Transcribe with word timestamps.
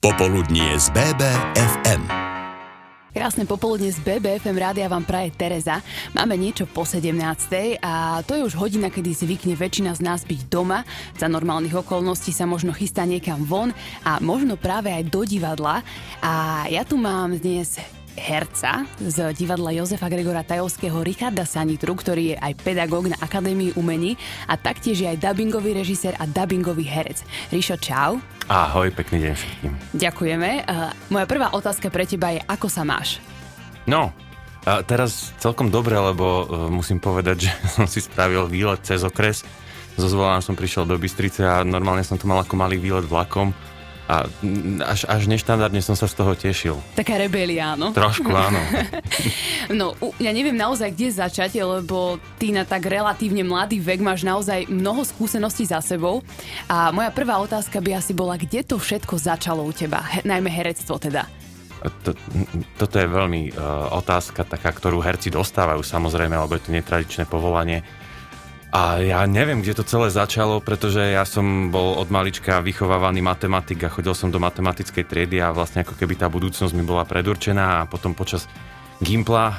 Popoludnie 0.00 0.80
z 0.80 0.96
BBFM. 0.96 2.08
Krásne 3.12 3.44
popoludne 3.44 3.92
z 3.92 4.00
BBFM 4.00 4.56
rádia 4.56 4.88
vám 4.88 5.04
praje 5.04 5.28
Tereza. 5.36 5.84
Máme 6.16 6.40
niečo 6.40 6.64
po 6.64 6.88
17. 6.88 7.20
a 7.84 8.24
to 8.24 8.32
je 8.32 8.48
už 8.48 8.56
hodina, 8.56 8.88
kedy 8.88 9.12
zvykne 9.12 9.60
väčšina 9.60 9.92
z 9.92 10.00
nás 10.00 10.24
byť 10.24 10.48
doma. 10.48 10.88
Za 11.20 11.28
normálnych 11.28 11.84
okolností 11.84 12.32
sa 12.32 12.48
možno 12.48 12.72
chystá 12.72 13.04
niekam 13.04 13.44
von 13.44 13.76
a 14.00 14.16
možno 14.24 14.56
práve 14.56 14.88
aj 14.88 15.04
do 15.12 15.20
divadla. 15.20 15.84
A 16.24 16.64
ja 16.72 16.80
tu 16.88 16.96
mám 16.96 17.36
dnes 17.36 17.76
herca 18.18 18.86
z 18.98 19.34
divadla 19.34 19.74
Jozefa 19.74 20.10
Gregora 20.10 20.42
Tajovského 20.42 21.02
Richarda 21.02 21.46
Sanitru, 21.46 21.94
ktorý 21.94 22.34
je 22.34 22.36
aj 22.38 22.52
pedagóg 22.62 23.10
na 23.10 23.18
Akadémii 23.18 23.74
umení 23.78 24.18
a 24.46 24.58
taktiež 24.58 25.02
je 25.02 25.08
aj 25.10 25.20
dubbingový 25.20 25.74
režisér 25.76 26.16
a 26.18 26.26
dubbingový 26.26 26.86
herec. 26.86 27.22
Rišo, 27.50 27.78
čau. 27.78 28.18
Ahoj, 28.50 28.90
pekný 28.90 29.30
deň 29.30 29.32
všetkým. 29.36 29.72
Ďakujeme. 29.94 30.50
Moja 31.12 31.26
prvá 31.26 31.54
otázka 31.54 31.92
pre 31.92 32.08
teba 32.08 32.34
je, 32.34 32.40
ako 32.46 32.66
sa 32.66 32.82
máš? 32.82 33.22
No, 33.86 34.10
a 34.68 34.84
teraz 34.84 35.32
celkom 35.40 35.72
dobre, 35.72 35.96
lebo 35.96 36.44
uh, 36.44 36.46
musím 36.68 37.00
povedať, 37.00 37.48
že 37.48 37.50
som 37.80 37.86
si 37.88 38.04
spravil 38.04 38.44
výlet 38.50 38.84
cez 38.84 39.00
okres. 39.00 39.46
Zo 39.96 40.06
Zvolana 40.06 40.40
som 40.40 40.56
prišiel 40.56 40.86
do 40.86 40.96
Bystrice 40.96 41.44
a 41.44 41.66
normálne 41.66 42.06
som 42.06 42.16
to 42.16 42.28
mal 42.28 42.40
ako 42.40 42.56
malý 42.56 42.80
výlet 42.80 43.04
vlakom 43.04 43.52
a 44.10 44.26
až, 44.90 45.06
až 45.06 45.30
neštandardne 45.30 45.78
som 45.78 45.94
sa 45.94 46.10
z 46.10 46.18
toho 46.18 46.34
tešil. 46.34 46.74
Taká 46.98 47.14
rebelia, 47.14 47.78
áno? 47.78 47.94
Trošku, 47.94 48.26
áno. 48.26 48.58
no, 49.78 49.94
ja 50.18 50.34
neviem 50.34 50.58
naozaj, 50.58 50.90
kde 50.90 51.14
začať, 51.14 51.62
lebo 51.62 52.18
ty 52.34 52.50
na 52.50 52.66
tak 52.66 52.90
relatívne 52.90 53.46
mladý 53.46 53.78
vek 53.78 54.02
máš 54.02 54.26
naozaj 54.26 54.66
mnoho 54.66 55.06
skúseností 55.06 55.62
za 55.62 55.78
sebou. 55.78 56.26
A 56.66 56.90
moja 56.90 57.14
prvá 57.14 57.38
otázka 57.38 57.78
by 57.78 58.02
asi 58.02 58.10
bola, 58.10 58.34
kde 58.34 58.66
to 58.66 58.82
všetko 58.82 59.14
začalo 59.14 59.62
u 59.62 59.70
teba? 59.70 60.02
He, 60.02 60.26
najmä 60.26 60.50
herectvo 60.50 60.98
teda. 60.98 61.30
To, 62.04 62.12
toto 62.76 62.96
je 63.00 63.08
veľmi 63.08 63.54
uh, 63.54 63.94
otázka 63.96 64.44
taká, 64.44 64.68
ktorú 64.74 65.00
herci 65.00 65.32
dostávajú 65.32 65.80
samozrejme, 65.80 66.34
lebo 66.34 66.58
je 66.58 66.66
to 66.66 66.76
netradičné 66.76 67.24
povolanie 67.24 67.80
a 68.70 69.02
ja 69.02 69.26
neviem, 69.26 69.62
kde 69.62 69.82
to 69.82 69.84
celé 69.84 70.14
začalo, 70.14 70.62
pretože 70.62 71.02
ja 71.02 71.26
som 71.26 71.74
bol 71.74 71.98
od 71.98 72.06
malička 72.06 72.62
vychovávaný 72.62 73.18
matematik 73.18 73.82
a 73.82 73.92
chodil 73.92 74.14
som 74.14 74.30
do 74.30 74.38
matematickej 74.38 75.04
triedy 75.10 75.42
a 75.42 75.50
vlastne 75.50 75.82
ako 75.82 75.98
keby 75.98 76.14
tá 76.14 76.30
budúcnosť 76.30 76.70
mi 76.78 76.86
bola 76.86 77.02
predurčená 77.02 77.82
a 77.82 77.88
potom 77.90 78.14
počas 78.14 78.46
Gimpla 79.02 79.58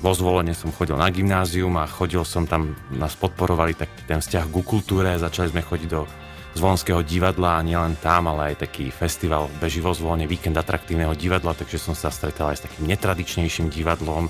vo 0.00 0.12
zvolenie 0.16 0.56
som 0.56 0.72
chodil 0.72 0.96
na 0.96 1.12
gymnázium 1.12 1.76
a 1.76 1.84
chodil 1.84 2.24
som 2.24 2.48
tam, 2.48 2.72
nás 2.88 3.12
podporovali 3.20 3.76
tak 3.76 3.92
ten 4.08 4.24
vzťah 4.24 4.44
ku 4.48 4.64
kultúre, 4.64 5.20
začali 5.20 5.52
sme 5.52 5.60
chodiť 5.60 5.88
do 5.92 6.08
Zvonského 6.50 7.06
divadla 7.06 7.60
a 7.60 7.64
nielen 7.64 7.94
tam, 8.02 8.26
ale 8.26 8.52
aj 8.52 8.66
taký 8.66 8.90
festival 8.90 9.46
beží 9.62 9.78
vo 9.78 9.94
zvolenie, 9.94 10.26
víkend 10.26 10.58
atraktívneho 10.58 11.14
divadla, 11.14 11.54
takže 11.54 11.78
som 11.78 11.94
sa 11.94 12.10
stretal 12.10 12.50
aj 12.50 12.58
s 12.58 12.64
takým 12.66 12.90
netradičnejším 12.90 13.70
divadlom, 13.70 14.26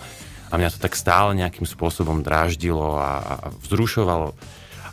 a 0.50 0.54
mňa 0.58 0.74
to 0.74 0.82
tak 0.82 0.98
stále 0.98 1.32
nejakým 1.38 1.64
spôsobom 1.64 2.26
dráždilo 2.26 2.98
a, 2.98 3.10
a 3.22 3.34
vzrušovalo. 3.62 4.34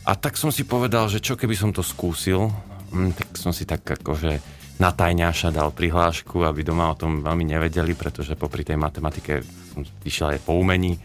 A 0.08 0.12
tak 0.16 0.38
som 0.40 0.54
si 0.54 0.64
povedal, 0.64 1.10
že 1.10 1.20
čo 1.20 1.36
keby 1.36 1.58
som 1.58 1.74
to 1.74 1.82
skúsil, 1.82 2.54
hm, 2.94 3.12
tak 3.18 3.36
som 3.36 3.52
si 3.52 3.66
tak 3.66 3.84
akože 3.84 4.40
na 4.78 4.94
tajňaša 4.94 5.50
dal 5.50 5.74
prihlášku, 5.74 6.46
aby 6.46 6.62
doma 6.62 6.94
o 6.94 7.00
tom 7.00 7.26
veľmi 7.26 7.44
nevedeli, 7.50 7.98
pretože 7.98 8.38
popri 8.38 8.62
tej 8.62 8.78
matematike 8.78 9.42
som 9.74 9.82
išiel 10.06 10.38
aj 10.38 10.46
po 10.46 10.54
umení. 10.54 11.02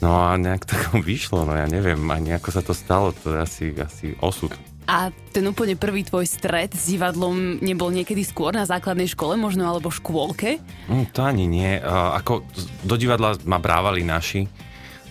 No 0.00 0.16
a 0.16 0.40
nejak 0.40 0.64
to 0.68 0.76
vyšlo, 1.04 1.44
no 1.44 1.52
ja 1.52 1.68
neviem, 1.68 2.00
ani 2.08 2.32
ako 2.32 2.48
sa 2.48 2.64
to 2.64 2.72
stalo, 2.72 3.12
to 3.12 3.36
je 3.36 3.38
asi, 3.38 3.64
asi 3.76 4.06
osud. 4.24 4.50
A 4.90 5.14
ten 5.30 5.46
úplne 5.46 5.78
prvý 5.78 6.02
tvoj 6.02 6.26
stret 6.26 6.74
s 6.74 6.90
divadlom 6.90 7.62
nebol 7.62 7.94
niekedy 7.94 8.26
skôr 8.26 8.50
na 8.50 8.66
základnej 8.66 9.06
škole 9.06 9.38
možno, 9.38 9.62
alebo 9.62 9.86
škôlke? 9.86 10.58
Mm, 10.90 11.06
to 11.14 11.22
ani 11.22 11.46
nie. 11.46 11.78
Uh, 11.78 12.18
ako 12.18 12.42
do 12.82 12.98
divadla 12.98 13.38
ma 13.46 13.62
brávali 13.62 14.02
naši. 14.02 14.50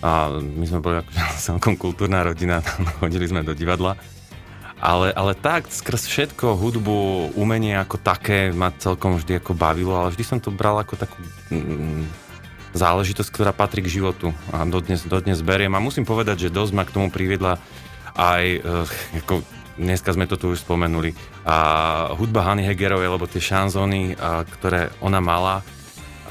A 0.04 0.36
my 0.36 0.64
sme 0.68 0.84
boli 0.84 1.00
ako 1.00 1.10
celkom 1.48 1.74
kultúrna 1.80 2.20
rodina, 2.20 2.60
chodili 3.00 3.24
sme 3.24 3.40
do 3.40 3.56
divadla. 3.56 3.96
Ale, 4.84 5.16
ale 5.16 5.32
tak, 5.32 5.72
skrz 5.72 6.08
všetko, 6.08 6.60
hudbu, 6.60 6.96
umenie 7.40 7.76
ako 7.80 8.00
také 8.00 8.52
ma 8.52 8.72
celkom 8.76 9.16
vždy 9.16 9.40
ako 9.40 9.56
bavilo, 9.56 9.96
ale 9.96 10.12
vždy 10.12 10.24
som 10.24 10.38
to 10.40 10.52
bral 10.52 10.76
ako 10.76 10.96
takú 10.96 11.20
mm, 11.52 12.04
záležitosť, 12.76 13.32
ktorá 13.32 13.56
patrí 13.56 13.80
k 13.80 13.96
životu 13.96 14.36
a 14.52 14.60
dodnes, 14.68 15.08
dodnes 15.08 15.40
beriem. 15.40 15.72
A 15.72 15.80
musím 15.80 16.04
povedať, 16.04 16.48
že 16.48 16.52
dosť 16.52 16.72
ma 16.76 16.84
k 16.84 16.92
tomu 16.92 17.08
priviedla 17.08 17.56
aj 18.12 18.44
uh, 18.60 19.20
ako 19.24 19.59
dneska 19.76 20.14
sme 20.14 20.26
to 20.26 20.40
tu 20.40 20.50
už 20.54 20.64
spomenuli. 20.64 21.14
A 21.46 21.56
hudba 22.16 22.46
Hany 22.46 22.66
Hegerovej, 22.66 23.10
lebo 23.12 23.28
tie 23.30 23.42
šanzóny, 23.42 24.16
a, 24.16 24.42
ktoré 24.48 24.90
ona 25.04 25.22
mala 25.22 25.62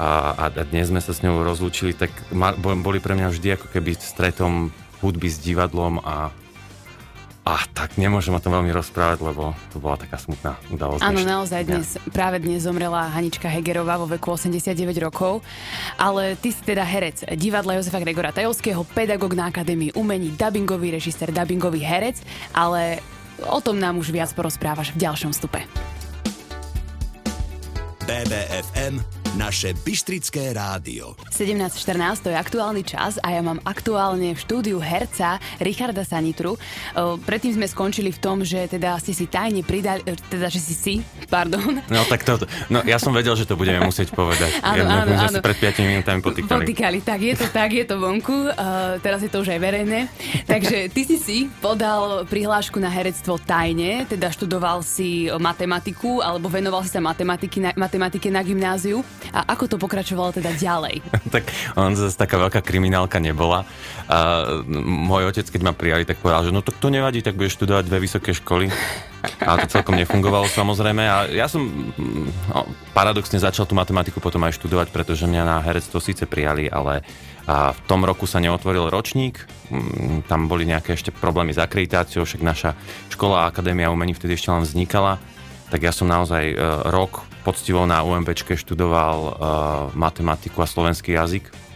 a, 0.00 0.32
a 0.32 0.64
dnes 0.64 0.88
sme 0.88 1.04
sa 1.04 1.12
s 1.12 1.20
ňou 1.20 1.44
rozlúčili, 1.44 1.92
tak 1.92 2.08
ma, 2.32 2.56
boli 2.56 3.04
pre 3.04 3.12
mňa 3.12 3.28
vždy 3.28 3.48
ako 3.60 3.66
keby 3.68 4.00
stretom 4.00 4.72
hudby 5.04 5.28
s 5.28 5.36
divadlom 5.40 6.00
a 6.00 6.32
a 7.40 7.56
tak 7.72 7.96
nemôžem 7.96 8.36
o 8.36 8.38
tom 8.38 8.52
veľmi 8.52 8.68
rozprávať, 8.68 9.24
lebo 9.24 9.56
to 9.72 9.80
bola 9.80 9.96
taká 9.96 10.20
smutná 10.20 10.60
udalosť. 10.68 11.02
Áno, 11.02 11.24
naozaj 11.24 11.64
dnes, 11.64 11.96
ja. 11.96 12.04
práve 12.12 12.36
dnes 12.36 12.62
zomrela 12.68 13.08
Hanička 13.10 13.48
Hegerová 13.48 13.96
vo 13.96 14.06
veku 14.06 14.36
89 14.36 14.76
rokov, 15.00 15.40
ale 15.96 16.36
ty 16.36 16.52
si 16.52 16.60
teda 16.60 16.84
herec 16.84 17.24
divadla 17.34 17.80
Jozefa 17.80 17.98
Gregora 18.04 18.30
Tajovského, 18.30 18.84
pedagóg 18.92 19.32
na 19.32 19.48
Akadémii 19.48 19.96
umení, 19.96 20.36
dubbingový 20.36 20.92
režisér, 20.94 21.32
dubbingový 21.32 21.80
herec, 21.80 22.20
ale 22.52 23.00
O 23.48 23.60
tom 23.60 23.80
nám 23.80 23.96
už 23.96 24.12
viac 24.12 24.32
porozprávaš 24.36 24.92
v 24.92 25.06
ďalšom 25.06 25.32
stupe. 25.32 25.64
BBFM 28.04 29.19
naše 29.38 29.76
Bystrické 29.86 30.50
rádio. 30.50 31.14
17.14 31.30 32.26
to 32.26 32.28
je 32.32 32.36
aktuálny 32.38 32.82
čas 32.82 33.22
a 33.22 33.30
ja 33.30 33.42
mám 33.44 33.62
aktuálne 33.62 34.34
v 34.34 34.38
štúdiu 34.38 34.82
herca 34.82 35.38
Richarda 35.62 36.02
Sanitru. 36.02 36.58
Predtým 36.98 37.54
sme 37.54 37.66
skončili 37.70 38.10
v 38.10 38.18
tom, 38.18 38.42
že 38.42 38.66
teda 38.66 38.98
ste 38.98 39.14
si 39.14 39.30
tajne 39.30 39.62
pridali, 39.62 40.02
e, 40.02 40.18
teda 40.18 40.50
že 40.50 40.58
si 40.58 40.74
si, 40.74 40.94
pardon. 41.30 41.78
No 41.86 42.02
tak 42.06 42.26
to, 42.26 42.42
no 42.72 42.82
ja 42.82 42.98
som 42.98 43.14
vedel, 43.14 43.36
že 43.38 43.46
to 43.46 43.54
budeme 43.54 43.82
musieť 43.86 44.10
povedať. 44.14 44.50
áno, 44.66 44.82
ja, 44.82 45.06
áno, 45.06 45.12
áno. 45.14 45.38
pred 45.38 45.58
5 45.58 45.84
minútami 45.86 46.18
potýkali. 46.24 46.62
Potýkali, 46.66 46.98
tak 47.04 47.20
je 47.22 47.34
to 47.38 47.46
tak, 47.52 47.70
je 47.70 47.84
to 47.86 48.02
vonku. 48.02 48.50
Uh, 48.50 48.98
teraz 49.04 49.22
je 49.22 49.30
to 49.30 49.46
už 49.46 49.54
aj 49.54 49.60
verejné. 49.62 50.10
Takže 50.48 50.90
ty 50.90 51.02
si 51.06 51.16
si 51.20 51.38
podal 51.62 52.26
prihlášku 52.26 52.82
na 52.82 52.90
herectvo 52.90 53.38
tajne, 53.38 54.08
teda 54.10 54.32
študoval 54.34 54.82
si 54.82 55.30
matematiku 55.30 56.18
alebo 56.18 56.50
venoval 56.50 56.82
si 56.82 56.90
sa 56.90 56.98
matematiky 56.98 57.58
na, 57.62 57.70
matematike 57.76 58.26
na 58.32 58.42
gymnáziu. 58.42 59.04
A 59.30 59.52
ako 59.54 59.64
to 59.70 59.76
pokračovalo 59.76 60.34
teda 60.34 60.54
ďalej? 60.56 61.04
tak 61.34 61.48
on 61.76 61.94
zase 61.94 62.16
taká 62.16 62.40
veľká 62.40 62.60
kriminálka 62.64 63.22
nebola. 63.22 63.68
A 64.10 64.44
môj 64.84 65.30
otec, 65.30 65.46
keď 65.46 65.60
ma 65.62 65.72
prijali, 65.76 66.08
tak 66.08 66.18
povedal, 66.18 66.50
že 66.50 66.54
no 66.54 66.64
to, 66.64 66.74
to 66.74 66.88
nevadí, 66.90 67.22
tak 67.22 67.38
budeš 67.38 67.60
študovať 67.60 67.84
dve 67.86 67.98
vysoké 68.02 68.34
školy. 68.34 68.72
A 69.44 69.60
to 69.60 69.80
celkom 69.80 70.00
nefungovalo 70.00 70.48
samozrejme. 70.48 71.02
A 71.04 71.16
ja 71.28 71.44
som 71.44 71.62
no, 72.48 72.60
paradoxne 72.96 73.36
začal 73.36 73.68
tú 73.68 73.76
matematiku 73.76 74.18
potom 74.18 74.40
aj 74.48 74.56
študovať, 74.56 74.88
pretože 74.90 75.28
mňa 75.28 75.42
na 75.44 75.56
herectvo 75.60 76.00
síce 76.00 76.24
prijali, 76.24 76.72
ale 76.72 77.04
a 77.50 77.74
v 77.74 77.80
tom 77.90 78.06
roku 78.06 78.30
sa 78.30 78.38
neotvoril 78.38 78.86
ročník, 78.92 79.42
mm, 79.72 80.30
tam 80.30 80.46
boli 80.46 80.68
nejaké 80.68 80.94
ešte 80.94 81.10
problémy 81.10 81.50
s 81.50 81.58
akreditáciou, 81.58 82.22
však 82.22 82.46
naša 82.46 82.78
škola 83.10 83.42
a 83.42 83.48
akadémia 83.50 83.90
umení 83.90 84.14
vtedy 84.14 84.38
ešte 84.38 84.54
len 84.54 84.62
vznikala 84.62 85.18
tak 85.70 85.86
ja 85.86 85.94
som 85.94 86.10
naozaj 86.10 86.44
e, 86.50 86.54
rok 86.90 87.22
poctivo 87.46 87.86
na 87.86 88.02
UMPčke 88.02 88.58
študoval 88.58 89.18
e, 89.22 89.30
matematiku 89.94 90.60
a 90.60 90.66
slovenský 90.66 91.14
jazyk 91.14 91.69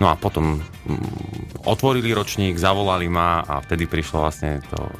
No 0.00 0.08
a 0.08 0.16
potom 0.16 0.56
mm, 0.56 1.68
otvorili 1.68 2.16
ročník, 2.16 2.56
zavolali 2.56 3.04
ma 3.04 3.44
a 3.44 3.60
vtedy 3.60 3.84
prišlo 3.84 4.24
vlastne 4.24 4.64
to 4.72 4.80
e, 4.80 4.92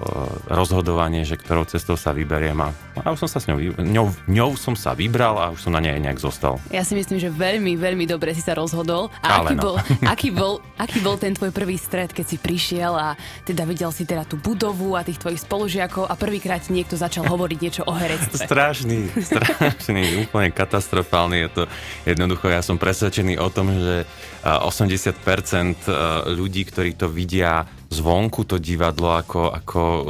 rozhodovanie, 0.53 1.25
že 1.25 1.41
ktorou 1.41 1.65
cestou 1.65 1.97
sa 1.97 2.13
vyberiem 2.13 2.61
a, 2.61 2.69
a 3.01 3.09
už 3.09 3.25
som 3.25 3.31
sa 3.33 3.41
s 3.41 3.49
ňou, 3.49 3.81
ňou, 3.81 4.13
ňou 4.29 4.51
som 4.61 4.77
sa 4.77 4.93
vybral 4.93 5.41
a 5.41 5.57
už 5.57 5.65
som 5.65 5.73
na 5.73 5.81
nej 5.81 5.97
nejak 5.97 6.21
zostal. 6.21 6.61
Ja 6.69 6.85
si 6.85 6.93
myslím, 6.93 7.17
že 7.17 7.33
veľmi, 7.33 7.81
veľmi 7.81 8.05
dobre 8.05 8.37
si 8.37 8.45
sa 8.45 8.53
rozhodol. 8.53 9.09
A 9.25 9.41
aký, 9.41 9.57
no. 9.57 9.73
bol, 9.73 9.75
aký, 10.13 10.29
bol, 10.29 10.61
aký 10.77 11.01
bol 11.01 11.17
ten 11.17 11.33
tvoj 11.33 11.49
prvý 11.49 11.81
stred, 11.81 12.13
keď 12.13 12.27
si 12.29 12.37
prišiel 12.37 12.93
a 12.93 13.17
teda 13.49 13.65
videl 13.65 13.89
si 13.97 14.05
teda 14.05 14.29
tú 14.29 14.37
budovu 14.37 15.01
a 15.01 15.01
tých 15.01 15.17
tvojich 15.17 15.41
spolužiakov 15.49 16.13
a 16.13 16.15
prvýkrát 16.15 16.61
niekto 16.69 17.01
začal 17.01 17.25
hovoriť 17.25 17.59
niečo 17.59 17.83
o 17.89 17.97
herectve? 17.97 18.37
Strašný, 18.51 19.17
strašný, 19.17 20.29
úplne 20.29 20.53
katastrofálny 20.53 21.49
je 21.49 21.49
to. 21.57 21.63
Jednoducho 22.05 22.53
ja 22.53 22.61
som 22.61 22.77
presvedčený 22.77 23.41
o 23.41 23.49
tom, 23.49 23.73
že 23.73 24.05
80 24.41 25.21
80% 25.21 25.85
e, 25.85 25.93
ľudí, 26.33 26.65
ktorí 26.65 26.97
to 26.97 27.13
vidia 27.13 27.69
zvonku, 27.93 28.49
to 28.49 28.57
divadlo, 28.57 29.13
ako, 29.13 29.53
ako 29.53 29.81
e, 29.81 30.03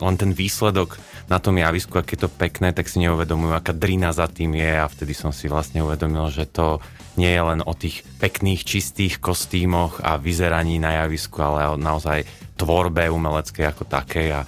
len 0.00 0.16
ten 0.16 0.32
výsledok 0.32 0.96
na 1.28 1.40
tom 1.40 1.56
javisku, 1.56 1.96
aké 1.96 2.16
je 2.16 2.24
to 2.24 2.30
pekné, 2.32 2.72
tak 2.72 2.88
si 2.88 3.00
neuvedomujú, 3.04 3.52
aká 3.52 3.72
drina 3.76 4.12
za 4.12 4.28
tým 4.28 4.56
je. 4.56 4.72
A 4.80 4.88
vtedy 4.88 5.12
som 5.12 5.32
si 5.32 5.48
vlastne 5.48 5.84
uvedomil, 5.84 6.28
že 6.32 6.48
to 6.48 6.80
nie 7.20 7.28
je 7.28 7.42
len 7.44 7.60
o 7.64 7.72
tých 7.76 8.04
pekných, 8.20 8.64
čistých 8.64 9.20
kostýmoch 9.20 10.00
a 10.00 10.16
vyzeraní 10.16 10.80
na 10.80 11.04
javisku, 11.04 11.40
ale 11.40 11.72
o 11.72 11.80
naozaj 11.80 12.24
tvorbe 12.56 13.08
umeleckej 13.08 13.68
ako 13.68 13.84
takej. 13.84 14.28
A 14.32 14.40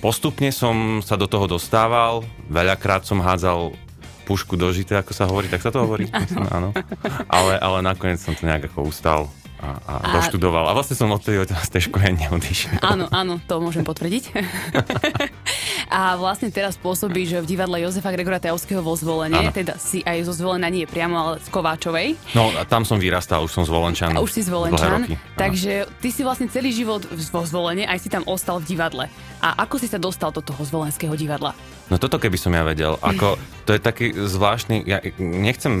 postupne 0.00 0.52
som 0.52 1.00
sa 1.00 1.16
do 1.16 1.24
toho 1.24 1.48
dostával, 1.48 2.24
veľakrát 2.48 3.04
som 3.04 3.20
hádzal 3.20 3.72
pušku 4.24 4.56
do 4.56 4.72
žite, 4.72 4.96
ako 4.96 5.12
sa 5.12 5.28
hovorí, 5.28 5.46
tak 5.52 5.60
sa 5.60 5.70
to 5.70 5.84
hovorí? 5.84 6.08
Áno. 6.56 6.72
Ale, 7.28 7.60
ale 7.60 7.78
nakoniec 7.84 8.18
som 8.18 8.32
to 8.32 8.48
nejak 8.48 8.72
ako 8.72 8.88
ustal 8.88 9.28
a, 9.64 9.80
a, 9.88 9.94
a 10.04 10.06
doštudoval. 10.20 10.68
A 10.68 10.72
vlastne 10.76 10.92
som 10.92 11.08
odtedy 11.08 11.40
od 11.40 11.48
z 11.48 11.70
tej 11.72 11.88
školy 11.88 12.12
neodišiel. 12.20 12.84
Áno, 12.84 13.08
áno, 13.08 13.40
to 13.48 13.56
môžem 13.64 13.80
potvrdiť. 13.80 14.36
a 15.96 16.20
vlastne 16.20 16.52
teraz 16.52 16.76
pôsobíš 16.76 17.40
v 17.40 17.46
divadle 17.48 17.80
Jozefa 17.80 18.12
Gregora 18.12 18.36
Tajovského 18.36 18.84
vo 18.84 18.92
zvolenie, 18.92 19.48
ano. 19.48 19.56
teda 19.56 19.80
si 19.80 20.04
aj 20.04 20.28
zo 20.28 20.36
zvolená 20.36 20.68
nie 20.68 20.84
priamo, 20.84 21.16
ale 21.16 21.34
z 21.40 21.48
Kováčovej. 21.48 22.20
No 22.36 22.52
a 22.52 22.68
tam 22.68 22.84
som 22.84 23.00
vyrastal, 23.00 23.40
už 23.40 23.52
som 23.56 23.64
zvolenčan. 23.64 24.12
A 24.12 24.20
už 24.20 24.36
si 24.36 24.42
zvolenčan, 24.44 25.08
takže 25.40 25.88
ty 26.04 26.12
si 26.12 26.20
vlastne 26.20 26.52
celý 26.52 26.68
život 26.74 27.08
vo 27.08 27.42
zvolenie, 27.48 27.88
aj 27.88 28.04
si 28.04 28.08
tam 28.12 28.26
ostal 28.28 28.60
v 28.60 28.76
divadle. 28.76 29.04
A 29.40 29.64
ako 29.64 29.80
si 29.80 29.88
sa 29.88 29.96
dostal 29.96 30.28
do 30.28 30.44
toho 30.44 30.60
zvolenského 30.60 31.16
divadla? 31.16 31.56
No 31.88 32.00
toto 32.00 32.16
keby 32.16 32.36
som 32.40 32.52
ja 32.56 32.64
vedel. 32.64 32.96
Ako, 33.00 33.36
to 33.68 33.76
je 33.76 33.80
taký 33.80 34.12
zvláštny, 34.12 34.88
ja 34.88 35.04
nechcem, 35.20 35.72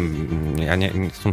ja 0.60 0.76
ne, 0.76 1.08
som 1.16 1.32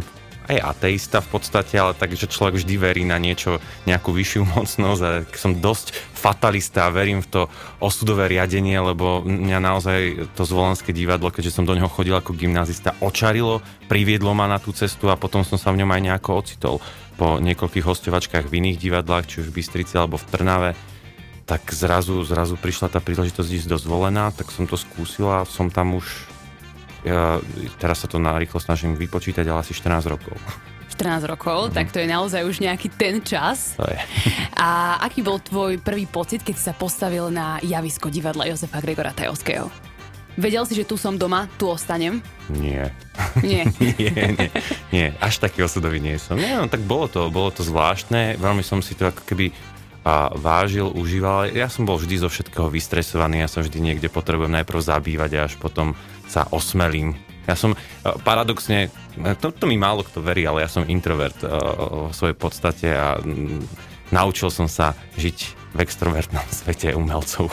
aj 0.56 0.76
ateista 0.76 1.18
v 1.24 1.38
podstate, 1.38 1.74
ale 1.80 1.96
tak, 1.96 2.12
že 2.12 2.28
človek 2.28 2.60
vždy 2.60 2.74
verí 2.76 3.02
na 3.08 3.16
niečo, 3.16 3.62
nejakú 3.88 4.12
vyššiu 4.12 4.42
mocnosť 4.56 5.02
a 5.02 5.10
som 5.34 5.56
dosť 5.58 5.96
fatalista 6.12 6.86
a 6.86 6.94
verím 6.94 7.24
v 7.24 7.28
to 7.28 7.42
osudové 7.82 8.30
riadenie, 8.30 8.78
lebo 8.78 9.26
mňa 9.26 9.58
naozaj 9.58 10.00
to 10.38 10.46
zvolenské 10.46 10.94
divadlo, 10.94 11.34
keďže 11.34 11.58
som 11.58 11.66
do 11.66 11.74
neho 11.74 11.90
chodil 11.90 12.14
ako 12.14 12.36
gymnazista, 12.36 12.94
očarilo, 13.02 13.58
priviedlo 13.90 14.30
ma 14.30 14.46
na 14.46 14.62
tú 14.62 14.70
cestu 14.70 15.10
a 15.10 15.18
potom 15.18 15.42
som 15.42 15.58
sa 15.58 15.74
v 15.74 15.82
ňom 15.82 15.90
aj 15.90 16.00
nejako 16.06 16.30
ocitol. 16.38 16.76
Po 17.18 17.42
niekoľkých 17.42 17.84
hostovačkách 17.84 18.48
v 18.48 18.56
iných 18.62 18.80
divadlách, 18.80 19.28
či 19.28 19.44
už 19.44 19.52
v 19.52 19.60
Bystrici 19.60 19.94
alebo 19.98 20.16
v 20.16 20.26
Trnave, 20.32 20.70
tak 21.44 21.68
zrazu, 21.74 22.22
zrazu 22.22 22.56
prišla 22.56 22.88
tá 22.88 23.02
príležitosť 23.02 23.50
ísť 23.50 23.68
do 23.68 23.76
zvolená, 23.76 24.30
tak 24.32 24.48
som 24.54 24.64
to 24.64 24.78
skúsil 24.78 25.28
a 25.28 25.44
som 25.44 25.68
tam 25.68 25.98
už 25.98 26.31
ja, 27.02 27.42
teraz 27.78 28.02
sa 28.02 28.08
to 28.10 28.22
narýchlo 28.22 28.62
snažím 28.62 28.94
vypočítať, 28.94 29.42
ale 29.46 29.62
asi 29.62 29.74
14 29.74 30.06
rokov. 30.06 30.38
14 30.92 31.24
rokov, 31.24 31.58
mm-hmm. 31.66 31.76
tak 31.76 31.86
to 31.90 31.98
je 31.98 32.06
naozaj 32.06 32.44
už 32.44 32.62
nejaký 32.62 32.92
ten 32.94 33.18
čas. 33.24 33.74
To 33.80 33.88
je. 33.88 33.98
A 34.54 35.00
aký 35.02 35.24
bol 35.24 35.40
tvoj 35.40 35.80
prvý 35.80 36.04
pocit, 36.06 36.44
keď 36.44 36.54
si 36.54 36.64
sa 36.68 36.74
postavil 36.76 37.32
na 37.32 37.58
javisko 37.64 38.12
divadla 38.12 38.46
Jozefa 38.46 38.78
Gregora 38.78 39.10
Tajovského? 39.10 39.72
Vedel 40.32 40.64
si, 40.64 40.72
že 40.72 40.88
tu 40.88 40.96
som 40.96 41.12
doma, 41.20 41.44
tu 41.60 41.68
ostanem? 41.68 42.24
Nie. 42.48 42.88
Nie. 43.44 43.68
nie, 44.00 44.12
nie, 44.32 44.50
nie, 44.88 45.06
až 45.20 45.44
taký 45.44 45.60
osudový 45.60 46.00
nie 46.00 46.16
som. 46.16 46.40
Nie, 46.40 46.56
no 46.56 46.72
tak 46.72 46.80
bolo 46.88 47.04
to, 47.04 47.28
bolo 47.28 47.52
to 47.52 47.60
zvláštne, 47.60 48.40
veľmi 48.40 48.64
som 48.64 48.80
si 48.80 48.96
to 48.96 49.12
ako 49.12 49.28
keby 49.28 49.52
a 50.02 50.34
vážil, 50.34 50.90
užíval. 50.90 51.54
Ja 51.54 51.70
som 51.70 51.86
bol 51.86 51.98
vždy 51.98 52.26
zo 52.26 52.28
všetkého 52.28 52.66
vystresovaný, 52.66 53.42
ja 53.42 53.48
sa 53.50 53.62
vždy 53.62 53.78
niekde 53.78 54.10
potrebujem 54.10 54.50
najprv 54.50 54.80
zabývať 54.82 55.30
a 55.38 55.46
až 55.46 55.54
potom 55.58 55.94
sa 56.26 56.46
osmelím. 56.50 57.14
Ja 57.46 57.58
som 57.58 57.74
paradoxne, 58.22 58.90
to, 59.42 59.50
to 59.50 59.64
mi 59.66 59.74
málo 59.74 60.06
kto 60.06 60.22
verí, 60.22 60.46
ale 60.46 60.62
ja 60.62 60.70
som 60.70 60.86
introvert 60.86 61.34
uh, 61.42 62.10
v 62.10 62.14
svojej 62.14 62.36
podstate 62.38 62.88
a 62.94 63.18
um, 63.18 63.58
naučil 64.14 64.46
som 64.50 64.70
sa 64.70 64.94
žiť 65.18 65.38
v 65.74 65.78
extrovertnom 65.82 66.46
svete 66.62 66.94
umelcov. 66.94 67.50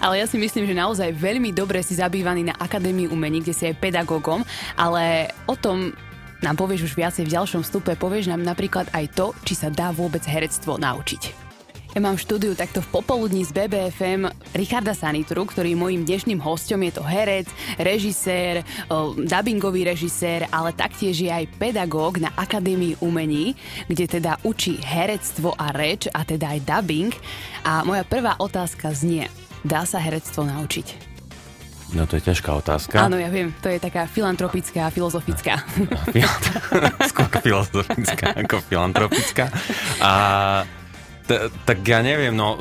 Ale 0.00 0.20
ja 0.20 0.26
si 0.28 0.36
myslím, 0.36 0.68
že 0.68 0.76
naozaj 0.76 1.16
veľmi 1.16 1.52
dobre 1.52 1.80
si 1.80 1.96
zabývaný 1.96 2.52
na 2.52 2.54
Akadémii 2.56 3.08
umení, 3.08 3.40
kde 3.40 3.56
si 3.56 3.64
aj 3.68 3.80
pedagógom, 3.80 4.44
ale 4.76 5.32
o 5.48 5.56
tom 5.56 5.92
nám 6.40 6.56
povieš 6.56 6.92
už 6.92 6.96
viacej 6.96 7.28
v 7.28 7.32
ďalšom 7.36 7.60
vstupe. 7.64 7.92
Povieš 7.96 8.32
nám 8.32 8.40
napríklad 8.40 8.88
aj 8.96 9.12
to, 9.12 9.26
či 9.44 9.52
sa 9.52 9.68
dá 9.68 9.92
vôbec 9.92 10.24
herectvo 10.24 10.80
naučiť. 10.80 11.49
Ja 11.90 11.98
mám 11.98 12.14
v 12.14 12.22
štúdiu 12.22 12.52
takto 12.54 12.78
v 12.86 13.02
popoludní 13.02 13.42
z 13.42 13.50
BBFM 13.50 14.30
Richarda 14.54 14.94
Sanitru, 14.94 15.42
ktorý 15.42 15.74
mojím 15.74 16.06
dnešným 16.06 16.38
hostom 16.38 16.86
je 16.86 16.92
to 16.94 17.02
herec, 17.02 17.50
režisér, 17.82 18.62
dubbingový 19.18 19.82
režisér, 19.82 20.46
ale 20.54 20.70
taktiež 20.70 21.18
je 21.18 21.26
aj 21.26 21.50
pedagóg 21.58 22.22
na 22.22 22.30
Akadémii 22.38 22.94
umení, 23.02 23.58
kde 23.90 24.06
teda 24.06 24.38
učí 24.46 24.78
herectvo 24.78 25.50
a 25.58 25.74
reč 25.74 26.06
a 26.14 26.22
teda 26.22 26.54
aj 26.54 26.62
dubbing. 26.62 27.10
A 27.66 27.82
moja 27.82 28.06
prvá 28.06 28.38
otázka 28.38 28.94
znie, 28.94 29.26
dá 29.66 29.82
sa 29.82 29.98
herectvo 29.98 30.46
naučiť? 30.46 31.10
No 31.90 32.06
to 32.06 32.22
je 32.22 32.22
ťažká 32.22 32.54
otázka. 32.54 33.02
Áno, 33.02 33.18
ja 33.18 33.26
viem, 33.34 33.50
to 33.58 33.66
je 33.66 33.82
taká 33.82 34.06
filantropická 34.06 34.86
a 34.86 34.94
filozofická. 34.94 35.58
Skôr 37.10 37.26
filozofická 37.42 38.30
ako 38.46 38.62
filantropická. 38.62 39.50
A 39.98 40.10
tak 41.64 41.78
ja 41.86 42.02
neviem, 42.02 42.34
no 42.34 42.48
uh, 42.54 42.58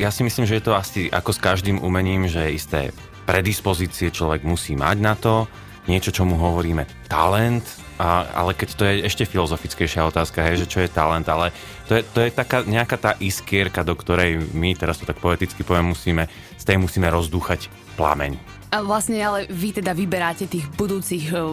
ja 0.00 0.08
si 0.08 0.24
myslím, 0.24 0.48
že 0.48 0.58
je 0.58 0.64
to 0.64 0.72
asi 0.72 1.12
ako 1.12 1.30
s 1.34 1.42
každým 1.42 1.80
umením, 1.80 2.24
že 2.26 2.52
isté 2.52 2.90
predispozície 3.28 4.10
človek 4.10 4.42
musí 4.42 4.74
mať 4.74 4.96
na 4.98 5.14
to, 5.14 5.46
niečo, 5.86 6.14
čo 6.14 6.22
mu 6.22 6.38
hovoríme 6.38 6.86
talent, 7.10 7.64
a, 7.98 8.26
ale 8.34 8.54
keď 8.54 8.68
to 8.74 8.82
je 8.86 8.94
ešte 9.06 9.26
filozofickejšia 9.26 10.06
otázka, 10.06 10.42
hej, 10.42 10.66
že 10.66 10.70
čo 10.70 10.78
je 10.82 10.90
talent, 10.90 11.26
ale 11.26 11.50
to 11.90 11.98
je, 11.98 12.02
to 12.06 12.18
je 12.22 12.30
taká 12.30 12.62
nejaká 12.66 12.96
tá 12.98 13.12
iskierka, 13.18 13.86
do 13.86 13.94
ktorej 13.98 14.42
my, 14.54 14.74
teraz 14.74 14.98
to 14.98 15.06
tak 15.06 15.18
poeticky 15.18 15.62
poviem, 15.62 15.94
musíme, 15.94 16.26
z 16.58 16.64
tej 16.64 16.78
musíme 16.78 17.10
rozdúchať 17.10 17.70
plameň. 17.98 18.61
A 18.72 18.80
vlastne 18.80 19.20
ale 19.20 19.44
vy 19.52 19.76
teda 19.76 19.92
vyberáte 19.92 20.48
tých 20.48 20.64
budúcich, 20.72 21.28
eh, 21.28 21.44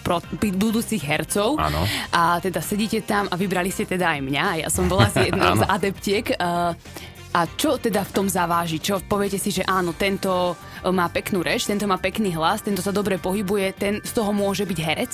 pro, 0.00 0.24
budúcich 0.40 1.04
hercov. 1.04 1.60
Áno. 1.60 1.84
A 2.16 2.40
teda 2.40 2.64
sedíte 2.64 3.04
tam 3.04 3.28
a 3.28 3.36
vybrali 3.36 3.68
ste 3.68 3.84
teda 3.84 4.16
aj 4.16 4.20
mňa. 4.24 4.44
Ja 4.64 4.68
som 4.72 4.88
bola 4.88 5.12
si 5.12 5.20
jedna 5.28 5.52
z 5.60 5.68
adeptiek. 5.68 6.32
Uh, 6.40 6.72
a 7.32 7.44
čo 7.44 7.76
teda 7.76 8.08
v 8.08 8.12
tom 8.16 8.26
zaváži? 8.28 8.80
Čo 8.80 9.04
poviete 9.04 9.36
si, 9.36 9.52
že 9.52 9.68
áno, 9.68 9.92
tento 9.92 10.56
eh, 10.56 10.88
má 10.88 11.12
peknú 11.12 11.44
reč, 11.44 11.68
tento 11.68 11.84
má 11.84 12.00
pekný 12.00 12.32
hlas, 12.32 12.64
tento 12.64 12.80
sa 12.80 12.88
dobre 12.88 13.20
pohybuje, 13.20 13.66
ten 13.76 13.94
z 14.00 14.12
toho 14.16 14.32
môže 14.32 14.64
byť 14.64 14.78
herec? 14.80 15.12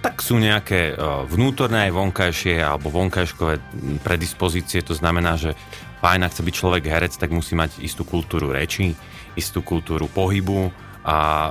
Tak 0.00 0.20
sú 0.20 0.36
nejaké 0.36 1.00
vnútorné 1.32 1.88
aj 1.88 1.96
vonkajšie 1.96 2.60
alebo 2.60 2.92
vonkajškové 2.92 3.56
predispozície. 4.04 4.84
To 4.84 4.92
znamená, 4.92 5.40
že 5.40 5.56
fajn, 6.04 6.28
ak 6.28 6.32
chce 6.36 6.42
byť 6.44 6.54
človek 6.60 6.84
herec, 6.84 7.16
tak 7.16 7.32
musí 7.32 7.56
mať 7.56 7.80
istú 7.80 8.04
kultúru 8.04 8.52
reči, 8.52 8.92
istú 9.34 9.62
kultúru 9.62 10.06
pohybu 10.10 10.70
a 11.04 11.50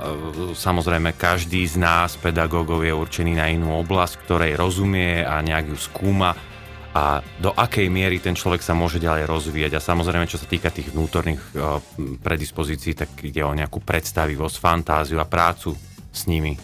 samozrejme 0.56 1.14
každý 1.14 1.62
z 1.64 1.78
nás, 1.78 2.18
pedagógov, 2.18 2.82
je 2.82 2.90
určený 2.90 3.38
na 3.38 3.46
inú 3.48 3.78
oblasť, 3.80 4.26
ktorej 4.26 4.58
rozumie 4.58 5.22
a 5.22 5.38
nejak 5.40 5.70
ju 5.70 5.78
skúma 5.78 6.34
a 6.94 7.18
do 7.42 7.50
akej 7.50 7.90
miery 7.90 8.22
ten 8.22 8.38
človek 8.38 8.62
sa 8.62 8.70
môže 8.70 9.02
ďalej 9.02 9.26
rozvíjať. 9.26 9.72
A 9.74 9.82
samozrejme, 9.82 10.30
čo 10.30 10.38
sa 10.38 10.46
týka 10.46 10.70
tých 10.70 10.94
vnútorných 10.94 11.42
e, 11.42 11.50
predispozícií, 12.22 12.94
tak 12.94 13.10
ide 13.18 13.42
o 13.42 13.50
nejakú 13.50 13.82
predstavivosť, 13.82 14.56
fantáziu 14.62 15.18
a 15.18 15.26
prácu 15.26 15.74
s 16.14 16.30
nimi. 16.30 16.54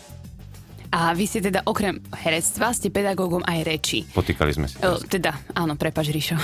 A 0.90 1.14
vy 1.14 1.23
ste 1.30 1.38
teda 1.38 1.62
okrem 1.70 2.02
herectva, 2.11 2.75
ste 2.75 2.90
pedagógom 2.90 3.47
aj 3.47 3.59
reči. 3.62 4.02
Potýkali 4.11 4.50
sme 4.50 4.66
si. 4.66 4.75
Teda, 5.06 5.38
áno, 5.54 5.78
prepač, 5.78 6.11
Ríšo. 6.11 6.35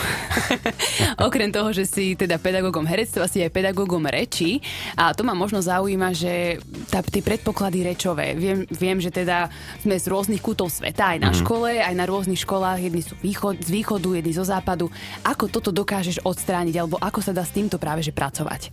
okrem 1.26 1.50
toho, 1.50 1.74
že 1.74 1.82
si 1.82 2.14
teda 2.14 2.38
pedagógom 2.38 2.86
herectva, 2.86 3.26
si 3.26 3.42
aj 3.42 3.50
pedagógom 3.50 4.06
reči. 4.06 4.62
A 4.94 5.10
to 5.18 5.26
ma 5.26 5.34
možno 5.34 5.58
zaujíma, 5.58 6.14
že 6.14 6.62
tá, 6.86 7.02
tie 7.02 7.26
predpoklady 7.26 7.90
rečové. 7.90 8.38
Viem, 8.38 8.62
viem, 8.70 9.02
že 9.02 9.10
teda 9.10 9.50
sme 9.82 9.98
z 9.98 10.06
rôznych 10.06 10.38
kútov 10.38 10.70
sveta, 10.70 11.18
aj 11.18 11.18
na 11.18 11.34
mm-hmm. 11.34 11.42
škole, 11.42 11.70
aj 11.82 11.94
na 11.98 12.06
rôznych 12.06 12.38
školách. 12.38 12.86
Jedni 12.86 13.02
sú 13.02 13.18
východ, 13.18 13.66
z 13.66 13.70
východu, 13.74 14.08
jedni 14.14 14.30
zo 14.30 14.46
západu. 14.46 14.86
Ako 15.26 15.50
toto 15.50 15.74
dokážeš 15.74 16.22
odstrániť, 16.22 16.78
alebo 16.78 17.02
ako 17.02 17.18
sa 17.18 17.34
dá 17.34 17.42
s 17.42 17.50
týmto 17.50 17.82
práve 17.82 18.06
že 18.06 18.14
pracovať? 18.14 18.70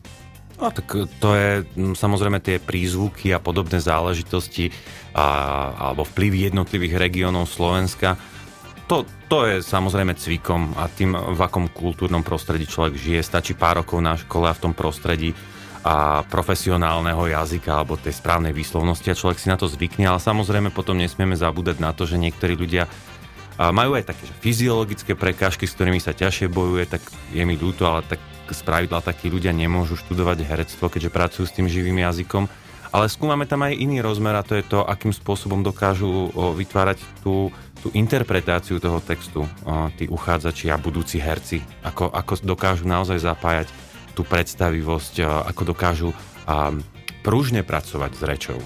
No 0.64 0.72
tak 0.72 0.96
to 1.20 1.30
je 1.36 1.68
samozrejme 1.92 2.40
tie 2.40 2.56
prízvuky 2.56 3.36
a 3.36 3.44
podobné 3.44 3.84
záležitosti 3.84 4.72
a, 5.12 5.92
alebo 5.92 6.08
vplyvy 6.08 6.48
jednotlivých 6.48 6.96
regiónov 6.96 7.52
Slovenska. 7.52 8.16
To, 8.88 9.04
to 9.28 9.44
je 9.44 9.60
samozrejme 9.60 10.16
cvikom 10.16 10.72
a 10.80 10.88
tým, 10.88 11.20
v 11.20 11.40
akom 11.44 11.68
kultúrnom 11.68 12.24
prostredí 12.24 12.64
človek 12.64 12.96
žije. 12.96 13.20
Stačí 13.20 13.60
pár 13.60 13.84
rokov 13.84 14.00
na 14.00 14.16
škole 14.16 14.48
a 14.48 14.56
v 14.56 14.64
tom 14.64 14.72
prostredí 14.72 15.36
a 15.84 16.24
profesionálneho 16.32 17.28
jazyka 17.28 17.84
alebo 17.84 18.00
tej 18.00 18.16
správnej 18.16 18.56
výslovnosti 18.56 19.12
a 19.12 19.20
človek 19.20 19.44
si 19.44 19.52
na 19.52 19.60
to 19.60 19.68
zvykne, 19.68 20.08
ale 20.08 20.24
samozrejme 20.24 20.72
potom 20.72 20.96
nesmieme 20.96 21.36
zabúdať 21.36 21.84
na 21.84 21.92
to, 21.92 22.08
že 22.08 22.16
niektorí 22.16 22.56
ľudia 22.56 22.88
majú 23.60 24.00
aj 24.00 24.16
také 24.16 24.32
že 24.32 24.36
fyziologické 24.40 25.12
prekážky, 25.20 25.68
s 25.68 25.76
ktorými 25.76 26.00
sa 26.00 26.16
ťažšie 26.16 26.48
bojuje, 26.48 26.88
tak 26.88 27.04
je 27.36 27.44
mi 27.44 27.60
ľúto, 27.60 27.84
ale 27.84 28.08
tak 28.08 28.24
z 28.52 28.62
pravidla 28.66 29.00
takí 29.00 29.32
ľudia 29.32 29.56
nemôžu 29.56 29.96
študovať 29.96 30.44
herectvo, 30.44 30.92
keďže 30.92 31.14
pracujú 31.14 31.46
s 31.48 31.56
tým 31.56 31.72
živým 31.72 32.04
jazykom. 32.04 32.52
Ale 32.94 33.10
skúmame 33.10 33.50
tam 33.50 33.66
aj 33.66 33.74
iný 33.74 34.06
rozmer 34.06 34.38
a 34.38 34.46
to 34.46 34.54
je 34.54 34.62
to, 34.62 34.86
akým 34.86 35.10
spôsobom 35.10 35.66
dokážu 35.66 36.30
vytvárať 36.54 37.02
tú, 37.26 37.50
tú 37.82 37.90
interpretáciu 37.98 38.78
toho 38.78 39.02
textu 39.02 39.50
tí 39.98 40.06
uchádzači 40.06 40.70
a 40.70 40.78
budúci 40.78 41.18
herci. 41.18 41.66
Ako, 41.82 42.14
ako 42.14 42.46
dokážu 42.46 42.86
naozaj 42.86 43.18
zapájať 43.18 43.74
tú 44.14 44.22
predstavivosť, 44.22 45.26
ako 45.26 45.74
dokážu 45.74 46.14
pružne 47.26 47.66
pracovať 47.66 48.12
s 48.14 48.22
rečou. 48.22 48.60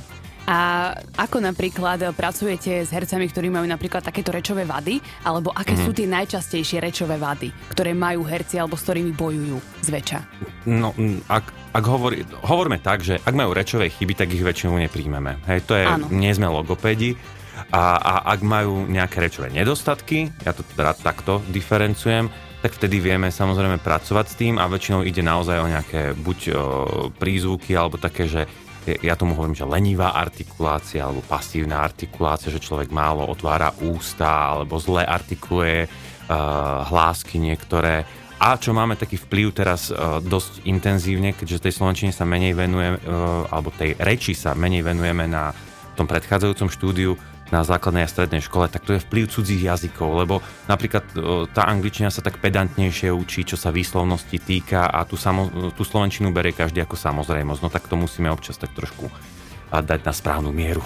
A 0.47 0.91
ako 1.19 1.43
napríklad 1.43 2.15
pracujete 2.15 2.87
s 2.87 2.89
hercami, 2.95 3.27
ktorí 3.27 3.51
majú 3.51 3.67
napríklad 3.67 3.99
takéto 3.99 4.31
rečové 4.31 4.63
vady, 4.63 5.03
alebo 5.27 5.51
aké 5.51 5.75
mm-hmm. 5.75 5.85
sú 5.85 5.91
tie 5.91 6.07
najčastejšie 6.07 6.79
rečové 6.79 7.19
vady, 7.19 7.51
ktoré 7.75 7.91
majú 7.91 8.23
herci 8.23 8.55
alebo 8.55 8.79
s 8.79 8.87
ktorými 8.87 9.11
bojujú 9.11 9.59
zväčša? 9.83 10.19
No, 10.71 10.95
ak, 11.27 11.75
ak 11.75 11.83
hovorí, 11.83 12.23
hovoríme 12.47 12.79
tak, 12.79 13.03
že 13.03 13.19
ak 13.19 13.35
majú 13.35 13.51
rečové 13.51 13.91
chyby, 13.91 14.15
tak 14.15 14.31
ich 14.31 14.39
väčšinou 14.39 14.79
nepríjmeme. 14.79 15.43
Hej, 15.51 15.67
to 15.67 15.75
je, 15.75 15.83
Áno. 15.83 16.07
nie 16.15 16.31
sme 16.31 16.47
logopédi, 16.47 17.19
a, 17.73 17.97
a 17.97 18.13
ak 18.37 18.39
majú 18.45 18.85
nejaké 18.85 19.17
rečové 19.17 19.49
nedostatky, 19.49 20.29
ja 20.45 20.53
to 20.53 20.61
teda 20.77 20.93
takto 20.93 21.41
diferencujem, 21.49 22.29
tak 22.61 22.73
vtedy 22.73 23.01
vieme 23.01 23.29
samozrejme 23.29 23.81
pracovať 23.81 24.25
s 24.29 24.35
tým 24.37 24.55
a 24.57 24.69
väčšinou 24.69 25.05
ide 25.05 25.21
naozaj 25.21 25.57
o 25.61 25.67
nejaké 25.69 26.01
buď 26.17 26.39
o, 26.49 26.55
prízvuky 27.13 27.77
alebo 27.77 28.01
také, 28.01 28.25
že 28.25 28.49
ja 29.03 29.19
tomu 29.19 29.35
hovorím, 29.35 29.57
že 29.57 29.67
lenivá 29.67 30.15
artikulácia 30.15 31.03
alebo 31.03 31.19
pasívna 31.27 31.83
artikulácia, 31.83 32.53
že 32.53 32.63
človek 32.63 32.87
málo 32.87 33.27
otvára 33.27 33.75
ústa 33.83 34.55
alebo 34.55 34.79
zle 34.79 35.03
artikuluje 35.03 35.87
uh, 35.87 35.91
hlásky 36.87 37.35
niektoré. 37.35 38.07
A 38.37 38.55
čo 38.55 38.71
máme 38.71 38.95
taký 38.95 39.17
vplyv 39.17 39.47
teraz 39.51 39.89
uh, 39.89 40.23
dosť 40.23 40.63
intenzívne, 40.69 41.33
keďže 41.35 41.67
tej 41.67 41.73
slovenčine 41.75 42.13
sa 42.15 42.23
menej 42.23 42.55
venujeme, 42.55 42.97
uh, 43.03 43.49
alebo 43.51 43.73
tej 43.75 43.97
reči 43.99 44.31
sa 44.31 44.55
menej 44.55 44.85
venujeme 44.85 45.27
na 45.27 45.51
tom 45.97 46.05
predchádzajúcom 46.05 46.69
štúdiu, 46.69 47.17
na 47.47 47.63
základnej 47.63 48.03
a 48.03 48.11
strednej 48.11 48.43
škole, 48.43 48.67
tak 48.67 48.83
to 48.83 48.97
je 48.97 49.03
vplyv 49.03 49.31
cudzích 49.31 49.63
jazykov, 49.63 50.09
lebo 50.19 50.43
napríklad 50.67 51.03
tá 51.55 51.63
angličtina 51.67 52.11
sa 52.11 52.19
tak 52.19 52.43
pedantnejšie 52.43 53.07
učí, 53.13 53.47
čo 53.47 53.55
sa 53.55 53.71
výslovnosti 53.71 54.35
týka 54.35 54.87
a 54.87 55.07
tú, 55.07 55.15
samo, 55.15 55.71
tú 55.71 55.87
slovenčinu 55.87 56.35
berie 56.35 56.51
každý 56.51 56.83
ako 56.83 56.99
samozrejmosť. 56.99 57.61
No 57.63 57.69
tak 57.71 57.87
to 57.87 57.95
musíme 57.95 58.27
občas 58.27 58.59
tak 58.59 58.75
trošku 58.75 59.07
dať 59.71 59.99
na 60.03 60.13
správnu 60.15 60.51
mieru. 60.51 60.83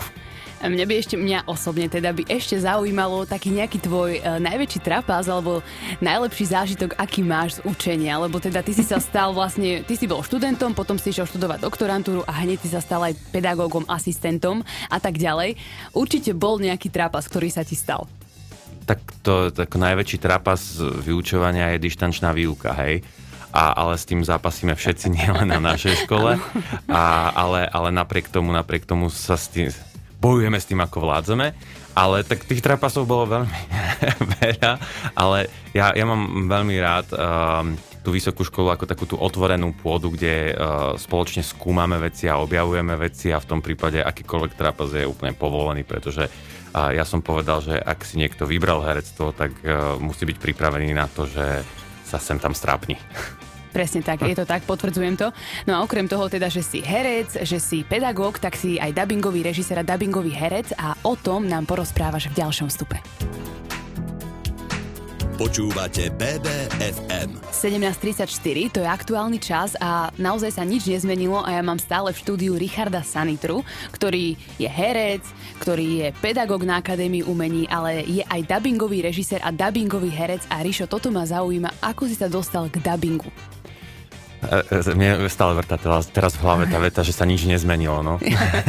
Mňa 0.61 0.85
by 0.85 0.93
ešte, 0.93 1.15
mňa 1.17 1.49
osobne 1.49 1.89
teda 1.89 2.13
by 2.13 2.29
ešte 2.29 2.53
zaujímalo 2.61 3.25
taký 3.25 3.49
nejaký 3.49 3.81
tvoj 3.81 4.11
e, 4.17 4.21
najväčší 4.21 4.79
trapas 4.85 5.25
alebo 5.25 5.65
najlepší 6.05 6.45
zážitok, 6.53 6.93
aký 7.01 7.25
máš 7.25 7.57
z 7.57 7.65
učenia, 7.65 8.21
lebo 8.21 8.37
teda 8.37 8.61
ty 8.61 8.69
si 8.69 8.85
sa 8.85 9.01
stal 9.01 9.33
vlastne, 9.33 9.81
ty 9.81 9.97
si 9.97 10.05
bol 10.05 10.21
študentom, 10.21 10.77
potom 10.77 11.01
si 11.01 11.09
išiel 11.09 11.25
študovať 11.25 11.65
doktorantúru 11.65 12.21
a 12.29 12.45
hneď 12.45 12.61
si 12.61 12.69
sa 12.69 12.77
stal 12.77 13.01
aj 13.01 13.17
pedagógom, 13.33 13.89
asistentom 13.89 14.61
a 14.93 15.01
tak 15.01 15.17
ďalej. 15.17 15.57
Určite 15.97 16.37
bol 16.37 16.61
nejaký 16.61 16.93
trapas, 16.93 17.25
ktorý 17.25 17.49
sa 17.49 17.65
ti 17.65 17.73
stal. 17.73 18.05
Tak 18.85 19.01
to 19.25 19.49
tak 19.49 19.73
najväčší 19.73 20.21
trapas 20.21 20.77
vyučovania 20.77 21.73
je 21.73 21.89
dištančná 21.89 22.29
výuka, 22.37 22.77
hej? 22.77 23.01
a, 23.51 23.75
ale 23.75 23.99
s 23.99 24.07
tým 24.07 24.23
zápasíme 24.23 24.73
všetci 24.73 25.07
nielen 25.17 25.51
na 25.51 25.59
našej 25.59 26.07
škole, 26.07 26.39
a, 26.87 27.03
ale, 27.35 27.67
ale 27.67 27.89
napriek 27.91 28.31
tomu, 28.31 28.55
napriek 28.55 28.87
tomu 28.87 29.11
sa 29.11 29.35
s 29.35 29.51
tým, 29.51 29.69
bojujeme 30.21 30.61
s 30.61 30.69
tým, 30.69 30.79
ako 30.79 31.09
vládzame. 31.09 31.57
Ale 31.91 32.23
tak 32.23 32.47
tých 32.47 32.63
trapasov 32.63 33.03
bolo 33.03 33.27
veľmi 33.27 33.61
veľa, 34.39 34.79
ale 35.11 35.51
ja, 35.75 35.91
ja 35.91 36.05
mám 36.07 36.47
veľmi 36.47 36.75
rád 36.79 37.07
um, 37.11 37.75
tú 37.99 38.15
vysokú 38.15 38.47
školu 38.47 38.71
ako 38.71 38.85
takú 38.87 39.03
tú 39.03 39.19
otvorenú 39.19 39.75
pôdu, 39.75 40.07
kde 40.15 40.55
uh, 40.55 40.95
spoločne 40.95 41.43
skúmame 41.43 41.99
veci 41.99 42.31
a 42.31 42.39
objavujeme 42.39 42.95
veci 42.95 43.27
a 43.35 43.43
v 43.43 43.49
tom 43.49 43.59
prípade 43.59 43.99
akýkoľvek 43.99 44.53
trapas 44.55 44.95
je 44.95 45.03
úplne 45.03 45.35
povolený, 45.35 45.83
pretože 45.83 46.31
uh, 46.31 46.95
ja 46.95 47.03
som 47.03 47.19
povedal, 47.19 47.59
že 47.59 47.75
ak 47.75 48.07
si 48.07 48.23
niekto 48.23 48.47
vybral 48.47 48.87
herectvo, 48.87 49.35
tak 49.35 49.51
uh, 49.67 49.99
musí 49.99 50.23
byť 50.23 50.37
pripravený 50.39 50.95
na 50.95 51.11
to, 51.11 51.27
že 51.27 51.59
sa 52.07 52.23
sem 52.23 52.39
tam 52.39 52.55
strápni. 52.55 52.95
Presne 53.71 54.03
tak, 54.03 54.21
je 54.27 54.35
to 54.35 54.45
tak, 54.45 54.67
potvrdzujem 54.67 55.15
to. 55.15 55.31
No 55.65 55.79
a 55.79 55.83
okrem 55.83 56.05
toho 56.05 56.27
teda, 56.27 56.51
že 56.51 56.61
si 56.61 56.83
herec, 56.83 57.41
že 57.47 57.57
si 57.57 57.87
pedagóg, 57.87 58.37
tak 58.37 58.59
si 58.59 58.75
aj 58.77 58.91
dubbingový 58.91 59.47
režisér 59.47 59.81
a 59.81 59.87
dubbingový 59.87 60.35
herec 60.35 60.75
a 60.75 60.95
o 61.07 61.15
tom 61.15 61.47
nám 61.47 61.63
porozprávaš 61.63 62.27
v 62.31 62.43
ďalšom 62.43 62.67
vstupe. 62.67 62.99
Počúvate 65.41 66.13
BBFM. 66.21 67.33
17.34, 67.49 68.77
to 68.77 68.85
je 68.85 68.85
aktuálny 68.85 69.41
čas 69.41 69.73
a 69.81 70.13
naozaj 70.21 70.53
sa 70.53 70.61
nič 70.61 70.85
nezmenilo 70.85 71.41
a 71.41 71.57
ja 71.57 71.65
mám 71.65 71.81
stále 71.81 72.13
v 72.13 72.21
štúdiu 72.21 72.53
Richarda 72.61 73.01
Sanitru, 73.01 73.65
ktorý 73.89 74.37
je 74.61 74.69
herec, 74.69 75.25
ktorý 75.57 75.87
je 75.97 76.07
pedagóg 76.21 76.61
na 76.61 76.77
Akadémii 76.77 77.25
umení, 77.25 77.65
ale 77.73 78.05
je 78.05 78.21
aj 78.21 78.53
dubbingový 78.53 79.01
režisér 79.01 79.41
a 79.41 79.49
dubbingový 79.49 80.13
herec 80.13 80.45
a 80.45 80.61
Rišo, 80.61 80.85
toto 80.85 81.09
ma 81.09 81.25
zaujíma, 81.25 81.73
ako 81.81 82.05
si 82.05 82.13
sa 82.21 82.29
dostal 82.29 82.69
k 82.69 82.77
dubbingu. 82.77 83.33
E, 84.41 84.57
e, 84.73 84.97
mne 84.97 85.29
stále 85.29 85.53
vrta 85.53 85.77
teraz, 85.77 86.09
v 86.09 86.41
hlave 86.41 86.65
tá 86.65 86.81
veta, 86.81 87.05
že 87.05 87.13
sa 87.13 87.29
nič 87.29 87.45
nezmenilo, 87.45 88.01
no. 88.01 88.17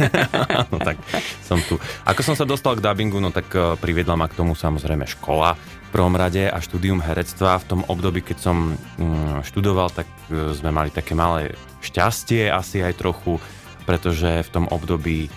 no 0.71 0.77
tak 0.77 1.01
som 1.41 1.57
tu. 1.65 1.81
Ako 2.05 2.21
som 2.21 2.37
sa 2.37 2.45
dostal 2.45 2.77
k 2.77 2.83
dubbingu, 2.85 3.17
no 3.17 3.33
tak 3.33 3.49
e, 3.57 3.73
priviedla 3.81 4.13
ma 4.13 4.29
k 4.29 4.37
tomu 4.37 4.53
samozrejme 4.53 5.09
škola 5.09 5.57
v 5.57 5.89
prvom 5.89 6.13
rade 6.13 6.45
a 6.45 6.57
štúdium 6.61 7.01
herectva. 7.01 7.57
V 7.61 7.69
tom 7.69 7.81
období, 7.89 8.21
keď 8.21 8.37
som 8.37 8.77
mm, 8.77 9.45
študoval, 9.49 9.89
tak 9.93 10.09
sme 10.29 10.69
mali 10.69 10.93
také 10.93 11.17
malé 11.17 11.53
šťastie 11.81 12.49
asi 12.49 12.81
aj 12.81 12.97
trochu, 12.97 13.41
pretože 13.85 14.45
v 14.45 14.49
tom 14.49 14.65
období 14.69 15.29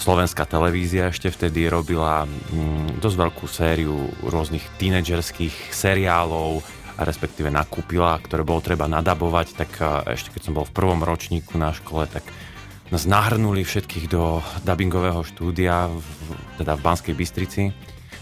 Slovenská 0.00 0.48
televízia 0.48 1.12
ešte 1.12 1.28
vtedy 1.28 1.68
robila 1.68 2.24
mm, 2.24 3.04
dosť 3.04 3.16
veľkú 3.20 3.44
sériu 3.44 4.08
rôznych 4.24 4.64
tínedžerských 4.80 5.76
seriálov, 5.76 6.64
respektíve 6.98 7.52
nakúpila, 7.52 8.18
ktoré 8.18 8.42
bolo 8.42 8.64
treba 8.64 8.90
nadabovať, 8.90 9.46
tak 9.54 9.70
ešte 10.10 10.34
keď 10.34 10.42
som 10.42 10.56
bol 10.56 10.66
v 10.66 10.74
prvom 10.74 11.04
ročníku 11.04 11.54
na 11.60 11.70
škole, 11.70 12.08
tak 12.10 12.26
nás 12.90 13.06
nahrnuli 13.06 13.62
všetkých 13.62 14.10
do 14.10 14.42
dubbingového 14.66 15.22
štúdia, 15.22 15.86
v, 15.86 16.02
teda 16.58 16.74
v 16.74 16.82
Banskej 16.82 17.14
Bystrici, 17.14 17.70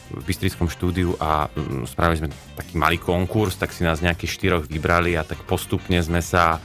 v 0.08 0.22
Bystrickom 0.24 0.68
štúdiu 0.68 1.16
a 1.20 1.48
mm, 1.48 1.88
spravili 1.88 2.20
sme 2.24 2.28
taký 2.56 2.76
malý 2.76 3.00
konkurs, 3.00 3.56
tak 3.56 3.72
si 3.72 3.84
nás 3.84 4.04
nejakých 4.04 4.32
štyroch 4.32 4.64
vybrali 4.68 5.16
a 5.16 5.24
tak 5.24 5.40
postupne 5.48 6.00
sme 6.04 6.20
sa 6.20 6.60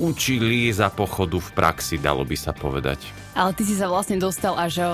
učili 0.00 0.72
za 0.72 0.88
pochodu 0.88 1.36
v 1.36 1.50
praxi, 1.52 2.00
dalo 2.00 2.24
by 2.24 2.36
sa 2.36 2.56
povedať. 2.56 3.04
Ale 3.36 3.52
ty 3.52 3.64
si 3.64 3.76
sa 3.76 3.88
vlastne 3.88 4.16
dostal 4.16 4.56
až 4.56 4.84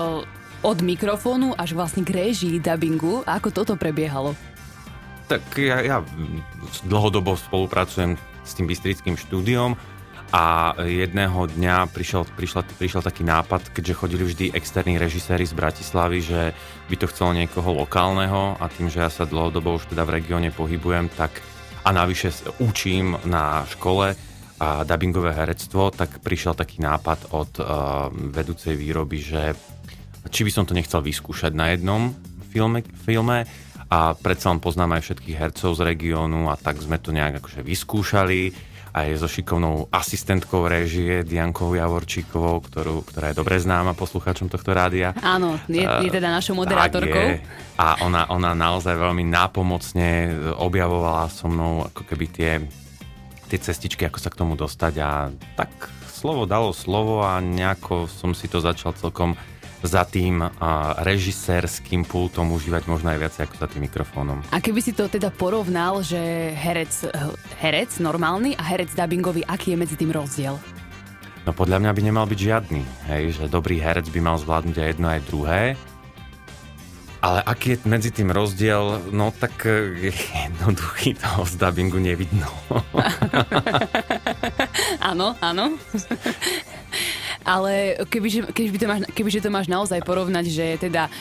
od 0.59 0.77
mikrofónu 0.83 1.55
až 1.55 1.71
vlastne 1.71 2.03
k 2.03 2.11
režii 2.11 2.59
dubbingu. 2.59 3.23
Ako 3.23 3.51
toto 3.51 3.79
prebiehalo? 3.79 4.35
Tak 5.29 5.61
ja, 5.61 5.77
ja 5.85 5.97
dlhodobo 6.89 7.37
spolupracujem 7.37 8.17
s 8.41 8.57
tým 8.57 8.65
bystrickým 8.65 9.13
štúdiom 9.13 9.77
a 10.33 10.73
jedného 10.81 11.45
dňa 11.45 11.85
prišiel, 11.93 12.25
prišiel, 12.33 12.65
prišiel 12.65 13.05
taký 13.05 13.21
nápad, 13.21 13.69
keďže 13.69 13.93
chodili 13.93 14.23
vždy 14.25 14.45
externí 14.57 14.97
režiséri 14.97 15.45
z 15.45 15.53
Bratislavy, 15.53 16.17
že 16.25 16.41
by 16.89 16.95
to 16.97 17.05
chcelo 17.13 17.37
niekoho 17.37 17.77
lokálneho 17.77 18.57
a 18.57 18.65
tým, 18.73 18.89
že 18.89 19.05
ja 19.05 19.09
sa 19.13 19.29
dlhodobo 19.29 19.77
už 19.77 19.93
teda 19.93 20.01
v 20.01 20.17
regióne 20.17 20.49
pohybujem, 20.49 21.13
tak 21.13 21.45
a 21.85 21.93
navyše 21.93 22.33
učím 22.57 23.13
na 23.29 23.69
škole 23.69 24.17
a 24.57 24.81
dubbingové 24.81 25.29
herectvo, 25.37 25.93
tak 25.93 26.25
prišiel 26.25 26.57
taký 26.57 26.81
nápad 26.81 27.37
od 27.37 27.51
uh, 27.61 27.65
vedúcej 28.33 28.73
výroby, 28.73 29.21
že 29.21 29.53
či 30.33 30.41
by 30.41 30.51
som 30.51 30.65
to 30.65 30.73
nechcel 30.73 31.05
vyskúšať 31.05 31.53
na 31.53 31.69
jednom 31.69 32.17
filme, 32.49 32.81
filme 33.05 33.45
a 33.89 34.13
predsa 34.13 34.53
len 34.53 34.61
poznám 34.61 34.97
aj 34.97 35.09
všetkých 35.09 35.37
hercov 35.37 35.73
z 35.73 35.81
regiónu 35.81 36.49
a 36.49 36.55
tak 36.55 36.77
sme 36.77 37.01
to 37.01 37.09
nejak 37.09 37.41
akože 37.41 37.65
vyskúšali 37.65 38.53
aj 38.89 39.21
so 39.21 39.29
šikovnou 39.29 39.85
asistentkou 39.93 40.65
režie 40.65 41.21
Diankou 41.21 41.77
Javorčíkovou, 41.77 42.57
ktorú, 42.65 43.05
ktorá 43.05 43.29
je 43.31 43.37
dobre 43.37 43.61
známa 43.61 43.93
poslucháčom 43.93 44.49
tohto 44.49 44.73
rádia. 44.73 45.13
Áno, 45.21 45.61
je, 45.69 45.85
je 45.85 46.09
teda 46.09 46.33
našou 46.33 46.57
moderátorkou. 46.57 47.37
A 47.77 48.01
ona, 48.01 48.25
ona 48.33 48.57
naozaj 48.57 48.97
veľmi 48.97 49.29
nápomocne 49.29 50.33
objavovala 50.57 51.29
so 51.29 51.45
mnou 51.45 51.85
ako 51.85 52.01
keby 52.01 52.25
tie, 52.33 52.51
tie 53.45 53.59
cestičky, 53.61 54.09
ako 54.09 54.17
sa 54.17 54.33
k 54.33 54.39
tomu 54.41 54.57
dostať 54.57 54.93
a 55.05 55.29
tak 55.53 55.69
slovo 56.09 56.43
dalo 56.49 56.75
slovo 56.75 57.23
a 57.23 57.39
nejako 57.39 58.09
som 58.11 58.35
si 58.35 58.51
to 58.51 58.59
začal 58.59 58.91
celkom 58.91 59.39
za 59.83 60.03
tým 60.03 60.43
režisérským 61.03 62.03
pultom 62.03 62.51
užívať 62.51 62.83
možno 62.87 63.15
aj 63.15 63.19
viac 63.19 63.35
ako 63.39 63.55
za 63.55 63.67
tým 63.71 63.87
mikrofónom. 63.87 64.43
A 64.51 64.59
keby 64.59 64.79
si 64.83 64.91
to 64.91 65.07
teda 65.07 65.31
porovnal, 65.31 66.03
že 66.03 66.51
herec, 66.55 66.91
herec 67.63 67.91
normálny 68.03 68.59
a 68.59 68.63
herec 68.63 68.91
dubbingový, 68.91 69.47
aký 69.47 69.73
je 69.73 69.77
medzi 69.79 69.95
tým 69.95 70.11
rozdiel? 70.11 70.59
No 71.47 71.55
podľa 71.55 71.79
mňa 71.79 71.91
by 71.95 72.01
nemal 72.03 72.25
byť 72.27 72.39
žiadny, 72.39 72.83
hej, 73.09 73.23
že 73.39 73.43
dobrý 73.47 73.79
herec 73.79 74.05
by 74.11 74.19
mal 74.19 74.37
zvládnuť 74.37 74.75
aj 74.75 74.87
jedno 74.91 75.07
aj 75.07 75.21
druhé. 75.25 75.61
Ale 77.19 77.43
aký 77.43 77.75
je 77.75 77.83
medzi 77.83 78.15
tým 78.15 78.31
rozdiel, 78.31 79.11
no 79.11 79.35
tak 79.35 79.67
e, 79.67 80.07
jednoduchý 80.47 81.19
toho 81.19 81.43
z 81.43 81.59
dubbingu 81.59 81.99
nevidno. 81.99 82.47
áno, 85.11 85.35
áno 85.43 85.75
ale 87.49 87.97
kebyže, 88.05 88.53
kebyže, 88.53 88.77
to 88.77 88.85
máš, 88.85 89.01
kebyže 89.09 89.39
to 89.41 89.49
máš 89.49 89.65
naozaj 89.65 90.05
porovnať, 90.05 90.45
že 90.45 90.65
teda 90.77 91.09
e, 91.09 91.11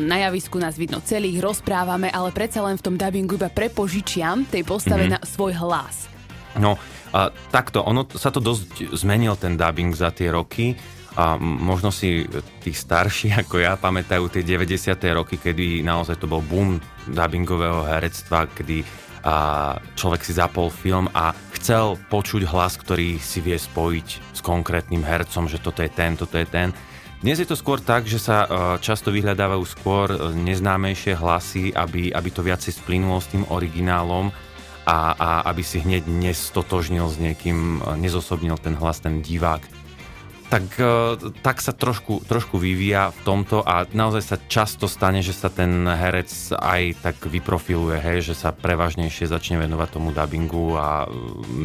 na 0.00 0.24
javisku 0.24 0.56
nás 0.56 0.80
vidno 0.80 1.04
celých, 1.04 1.44
rozprávame, 1.44 2.08
ale 2.08 2.32
predsa 2.32 2.64
len 2.64 2.80
v 2.80 2.84
tom 2.88 2.96
dubbingu 2.96 3.36
iba 3.36 3.52
prepožičiam 3.52 4.48
tej 4.48 4.64
postave 4.64 5.04
mm-hmm. 5.04 5.20
na 5.20 5.28
svoj 5.28 5.52
hlas. 5.60 6.08
No, 6.56 6.80
a 7.12 7.28
takto, 7.52 7.84
ono 7.84 8.08
sa 8.16 8.32
to 8.32 8.40
dosť 8.40 8.96
zmenil 8.96 9.36
ten 9.36 9.60
dubbing 9.60 9.92
za 9.92 10.08
tie 10.08 10.32
roky 10.32 10.72
a 11.14 11.38
možno 11.38 11.94
si 11.94 12.26
tí 12.58 12.74
starší 12.74 13.34
ako 13.44 13.60
ja 13.60 13.76
pamätajú 13.76 14.32
tie 14.32 14.42
90. 14.42 14.96
roky, 15.12 15.36
kedy 15.36 15.84
naozaj 15.84 16.16
to 16.16 16.26
bol 16.26 16.40
boom 16.40 16.80
dubbingového 17.04 17.84
herectva, 17.84 18.48
kedy 18.48 19.03
a 19.24 19.34
človek 19.96 20.20
si 20.20 20.36
zapol 20.36 20.68
film 20.68 21.08
a 21.16 21.32
chcel 21.56 21.96
počuť 22.12 22.44
hlas, 22.44 22.76
ktorý 22.76 23.16
si 23.16 23.40
vie 23.40 23.56
spojiť 23.56 24.36
s 24.36 24.40
konkrétnym 24.44 25.00
hercom, 25.00 25.48
že 25.48 25.56
toto 25.56 25.80
je 25.80 25.88
ten, 25.88 26.12
toto 26.14 26.36
je 26.36 26.44
ten. 26.44 26.76
Dnes 27.24 27.40
je 27.40 27.48
to 27.48 27.56
skôr 27.56 27.80
tak, 27.80 28.04
že 28.04 28.20
sa 28.20 28.44
často 28.84 29.08
vyhľadávajú 29.08 29.64
skôr 29.64 30.12
neznámejšie 30.36 31.16
hlasy, 31.16 31.72
aby, 31.72 32.12
aby 32.12 32.28
to 32.28 32.44
viacej 32.44 32.76
splynulo 32.76 33.16
s 33.16 33.32
tým 33.32 33.48
originálom 33.48 34.28
a, 34.84 35.16
a 35.16 35.28
aby 35.48 35.64
si 35.64 35.80
hneď 35.80 36.04
nestotožnil 36.04 37.08
s 37.08 37.16
niekým, 37.16 37.80
nezosobnil 37.96 38.60
ten 38.60 38.76
hlas, 38.76 39.00
ten 39.00 39.24
divák 39.24 39.64
tak, 40.54 40.66
e, 40.78 41.18
tak 41.42 41.58
sa 41.58 41.74
trošku, 41.74 42.22
trošku 42.30 42.62
vyvíja 42.62 43.10
v 43.10 43.20
tomto 43.26 43.66
a 43.66 43.90
naozaj 43.90 44.22
sa 44.22 44.36
často 44.38 44.86
stane, 44.86 45.18
že 45.18 45.34
sa 45.34 45.50
ten 45.50 45.82
herec 45.82 46.30
aj 46.54 47.02
tak 47.02 47.16
vyprofiluje, 47.26 47.98
hej, 47.98 48.30
že 48.30 48.34
sa 48.38 48.54
prevažnejšie 48.54 49.26
začne 49.26 49.58
venovať 49.58 49.88
tomu 49.98 50.14
dubbingu 50.14 50.78
a 50.78 51.10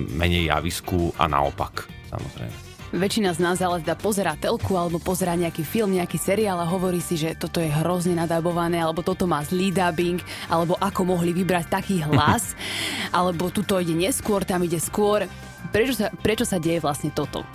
menej 0.10 0.50
javisku 0.50 1.14
a 1.22 1.30
naopak, 1.30 1.86
samozrejme. 2.10 2.70
Väčšina 2.90 3.38
z 3.38 3.46
nás 3.46 3.62
ale 3.62 3.86
teda 3.86 3.94
pozera 3.94 4.34
telku 4.34 4.74
alebo 4.74 4.98
pozera 4.98 5.38
nejaký 5.38 5.62
film, 5.62 5.94
nejaký 5.94 6.18
seriál 6.18 6.58
a 6.58 6.66
hovorí 6.66 6.98
si, 6.98 7.22
že 7.22 7.38
toto 7.38 7.62
je 7.62 7.70
hrozne 7.70 8.18
nadabované, 8.18 8.82
alebo 8.82 9.06
toto 9.06 9.30
má 9.30 9.46
zlý 9.46 9.70
dubbing, 9.70 10.18
alebo 10.50 10.74
ako 10.82 11.14
mohli 11.14 11.30
vybrať 11.30 11.70
taký 11.70 12.02
hlas, 12.02 12.58
alebo 13.14 13.54
tuto 13.54 13.78
ide 13.78 13.94
neskôr, 13.94 14.42
tam 14.42 14.66
ide 14.66 14.82
skôr. 14.82 15.30
Prečo 15.70 15.94
sa, 15.94 16.10
prečo 16.10 16.50
sa 16.50 16.58
deje 16.58 16.82
vlastne 16.82 17.14
toto? 17.14 17.46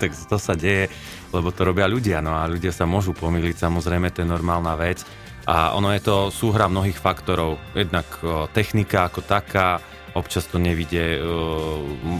Tak 0.00 0.10
to 0.12 0.36
sa 0.36 0.54
deje, 0.58 0.90
lebo 1.30 1.54
to 1.54 1.62
robia 1.62 1.86
ľudia, 1.86 2.20
no 2.24 2.34
a 2.34 2.50
ľudia 2.50 2.74
sa 2.74 2.88
môžu 2.88 3.14
pomýliť, 3.14 3.56
samozrejme, 3.60 4.10
to 4.10 4.22
je 4.24 4.28
normálna 4.28 4.74
vec. 4.74 5.02
A 5.48 5.72
ono 5.74 5.90
je 5.90 6.04
to 6.04 6.28
súhra 6.28 6.68
mnohých 6.68 7.00
faktorov. 7.00 7.56
Jednak 7.72 8.06
technika 8.52 9.08
ako 9.08 9.24
taká, 9.24 9.80
občas 10.12 10.46
to 10.46 10.60
nevidie 10.60 11.18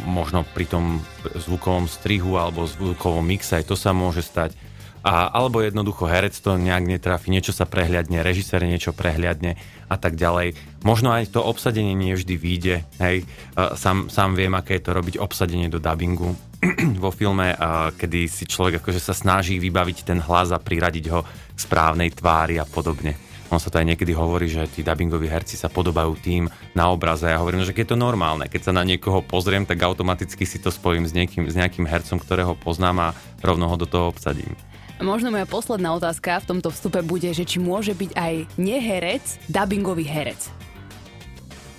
možno 0.06 0.46
pri 0.46 0.66
tom 0.66 1.04
zvukovom 1.36 1.86
strihu 1.90 2.40
alebo 2.40 2.64
zvukovom 2.66 3.22
mixe, 3.22 3.60
aj 3.60 3.68
to 3.68 3.76
sa 3.76 3.92
môže 3.92 4.24
stať. 4.24 4.56
A, 5.00 5.32
alebo 5.32 5.64
jednoducho 5.64 6.04
herec 6.04 6.36
to 6.36 6.60
nejak 6.60 6.84
netrafi, 6.84 7.32
niečo 7.32 7.56
sa 7.56 7.64
prehľadne, 7.64 8.20
režisér 8.20 8.68
niečo 8.68 8.92
prehľadne 8.92 9.56
a 9.88 9.96
tak 9.96 10.20
ďalej. 10.20 10.52
Možno 10.84 11.08
aj 11.08 11.32
to 11.32 11.40
obsadenie 11.40 11.96
nie 11.96 12.12
vždy 12.12 12.34
vyjde, 12.36 12.76
hej. 13.00 13.24
Sám, 13.56 14.12
sám 14.12 14.36
viem, 14.36 14.52
aké 14.52 14.76
je 14.76 14.84
to 14.84 14.92
robiť 14.92 15.16
obsadenie 15.16 15.72
do 15.72 15.80
dubbingu 15.80 16.36
vo 17.04 17.10
filme, 17.10 17.56
kedy 17.96 18.28
si 18.28 18.44
človek 18.44 18.84
akože 18.84 19.00
sa 19.00 19.16
snaží 19.16 19.56
vybaviť 19.56 20.04
ten 20.04 20.20
hlas 20.20 20.52
a 20.52 20.60
priradiť 20.60 21.04
ho 21.08 21.24
k 21.24 21.58
správnej 21.58 22.12
tvári 22.12 22.60
a 22.60 22.68
podobne. 22.68 23.16
On 23.50 23.58
sa 23.58 23.66
to 23.66 23.82
aj 23.82 23.88
niekedy 23.96 24.14
hovorí, 24.14 24.46
že 24.46 24.70
tí 24.70 24.86
dubbingoví 24.86 25.26
herci 25.26 25.58
sa 25.58 25.66
podobajú 25.66 26.14
tým 26.22 26.46
na 26.70 26.86
obraze. 26.86 27.26
Ja 27.26 27.42
hovorím, 27.42 27.66
že 27.66 27.74
keď 27.74 27.82
je 27.82 27.90
to 27.92 27.98
normálne, 27.98 28.46
keď 28.46 28.70
sa 28.70 28.72
na 28.76 28.86
niekoho 28.86 29.26
pozriem, 29.26 29.66
tak 29.66 29.82
automaticky 29.82 30.46
si 30.46 30.62
to 30.62 30.70
spojím 30.70 31.02
s, 31.02 31.10
niekým, 31.10 31.50
s 31.50 31.58
nejakým 31.58 31.82
hercom, 31.82 32.22
ktorého 32.22 32.54
poznám 32.54 33.10
a 33.10 33.14
rovno 33.42 33.66
ho 33.66 33.74
do 33.74 33.90
toho 33.90 34.14
obsadím. 34.14 34.54
Možno 35.00 35.32
moja 35.32 35.48
posledná 35.48 35.96
otázka 35.96 36.44
v 36.44 36.48
tomto 36.56 36.68
vstupe 36.68 37.00
bude, 37.00 37.32
že 37.32 37.48
či 37.48 37.56
môže 37.56 37.96
byť 37.96 38.10
aj 38.20 38.34
neherec 38.60 39.24
dubbingový 39.48 40.04
herec. 40.04 40.52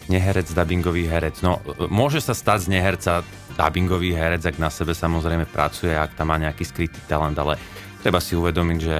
Neherec, 0.09 0.49
dubbingový 0.49 1.05
herec. 1.05 1.45
No, 1.45 1.61
môže 1.85 2.17
sa 2.17 2.33
stať 2.33 2.65
z 2.65 2.81
neherca 2.81 3.21
dubbingový 3.53 4.17
herec, 4.17 4.41
ak 4.41 4.57
na 4.57 4.73
sebe 4.73 4.97
samozrejme 4.97 5.45
pracuje, 5.45 5.93
ak 5.93 6.17
tam 6.17 6.33
má 6.33 6.41
nejaký 6.41 6.65
skrytý 6.65 6.97
talent, 7.05 7.37
ale 7.37 7.61
treba 8.01 8.17
si 8.17 8.33
uvedomiť, 8.33 8.79
že 8.81 8.97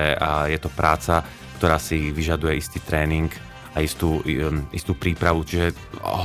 je 0.54 0.60
to 0.62 0.70
práca, 0.70 1.26
ktorá 1.58 1.82
si 1.82 2.14
vyžaduje 2.14 2.62
istý 2.62 2.78
tréning 2.78 3.34
a 3.74 3.82
istú, 3.82 4.22
um, 4.22 4.70
istú 4.70 4.94
prípravu. 4.94 5.42
Čiže 5.42 5.74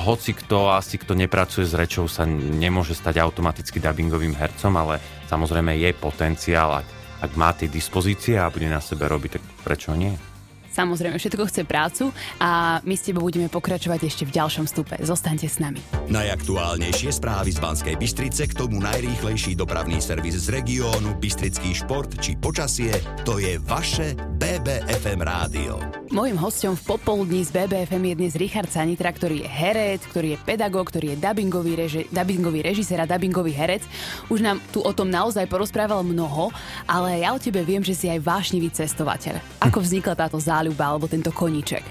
hoci 0.05 0.37
kto, 0.37 0.69
asi 0.69 1.01
kto 1.01 1.17
nepracuje 1.17 1.65
s 1.65 1.73
rečou, 1.73 2.05
sa 2.13 2.29
nemôže 2.29 2.93
stať 2.93 3.25
automaticky 3.25 3.81
dubbingovým 3.81 4.37
hercom, 4.37 4.75
ale 4.77 5.01
samozrejme 5.33 5.73
je 5.81 5.97
potenciál, 5.97 6.85
ak, 6.85 6.87
ak 7.21 7.33
má 7.35 7.53
tie 7.57 7.71
dispozície 7.71 8.37
a 8.37 8.53
bude 8.53 8.69
na 8.69 8.81
sebe 8.81 9.09
robiť, 9.09 9.41
tak 9.41 9.45
prečo 9.65 9.97
nie? 9.97 10.36
Samozrejme, 10.77 11.17
všetko 11.17 11.49
chce 11.49 11.65
prácu 11.65 12.13
a 12.37 12.85
my 12.85 12.93
s 12.93 13.09
tebou 13.09 13.25
budeme 13.25 13.49
pokračovať 13.49 14.05
ešte 14.05 14.29
v 14.29 14.37
ďalšom 14.37 14.69
stupe. 14.69 15.01
Zostaňte 15.01 15.49
s 15.49 15.57
nami. 15.57 15.81
Najaktuálnejšie 16.13 17.17
správy 17.17 17.57
z 17.57 17.59
Banskej 17.65 17.97
Bystrice, 17.97 18.45
k 18.45 18.53
tomu 18.53 18.85
najrýchlejší 18.85 19.57
dopravný 19.57 20.05
servis 20.05 20.37
z 20.37 20.53
regiónu, 20.53 21.17
Bystrický 21.17 21.73
šport 21.73 22.13
či 22.21 22.37
počasie, 22.37 22.93
to 23.25 23.41
je 23.41 23.57
vaše 23.65 24.13
BBFM 24.37 25.25
rádio. 25.25 25.81
Mojím 26.13 26.39
hostom 26.39 26.77
v 26.77 26.95
popoludní 26.95 27.43
z 27.43 27.51
BBFM 27.57 28.13
je 28.13 28.15
dnes 28.15 28.33
Richard 28.37 28.71
Sanitra, 28.71 29.11
ktorý 29.11 29.43
je 29.43 29.49
herec, 29.49 30.05
ktorý 30.13 30.37
je 30.37 30.43
pedagóg, 30.45 30.93
ktorý 30.93 31.17
je 31.17 31.21
dubbingový, 31.25 31.73
reži- 31.75 32.07
dubbingový 32.13 32.61
režisér 32.63 33.03
a 33.03 33.11
dubbingový 33.11 33.51
herec. 33.51 33.83
Už 34.29 34.45
nám 34.45 34.61
tu 34.71 34.85
o 34.85 34.93
tom 34.93 35.09
naozaj 35.09 35.49
porozprával 35.51 36.05
mnoho, 36.05 36.53
ale 36.87 37.25
ja 37.25 37.33
o 37.33 37.43
tebe 37.43 37.65
viem, 37.65 37.83
že 37.83 37.97
si 37.97 38.07
aj 38.07 38.23
vášnivý 38.23 38.71
cestovateľ. 38.71 39.41
Ako 39.65 39.83
vznikla 39.83 40.15
táto 40.15 40.39
záľuba 40.39 40.66
alebo 40.75 41.07
tento 41.07 41.31
koníček? 41.31 41.85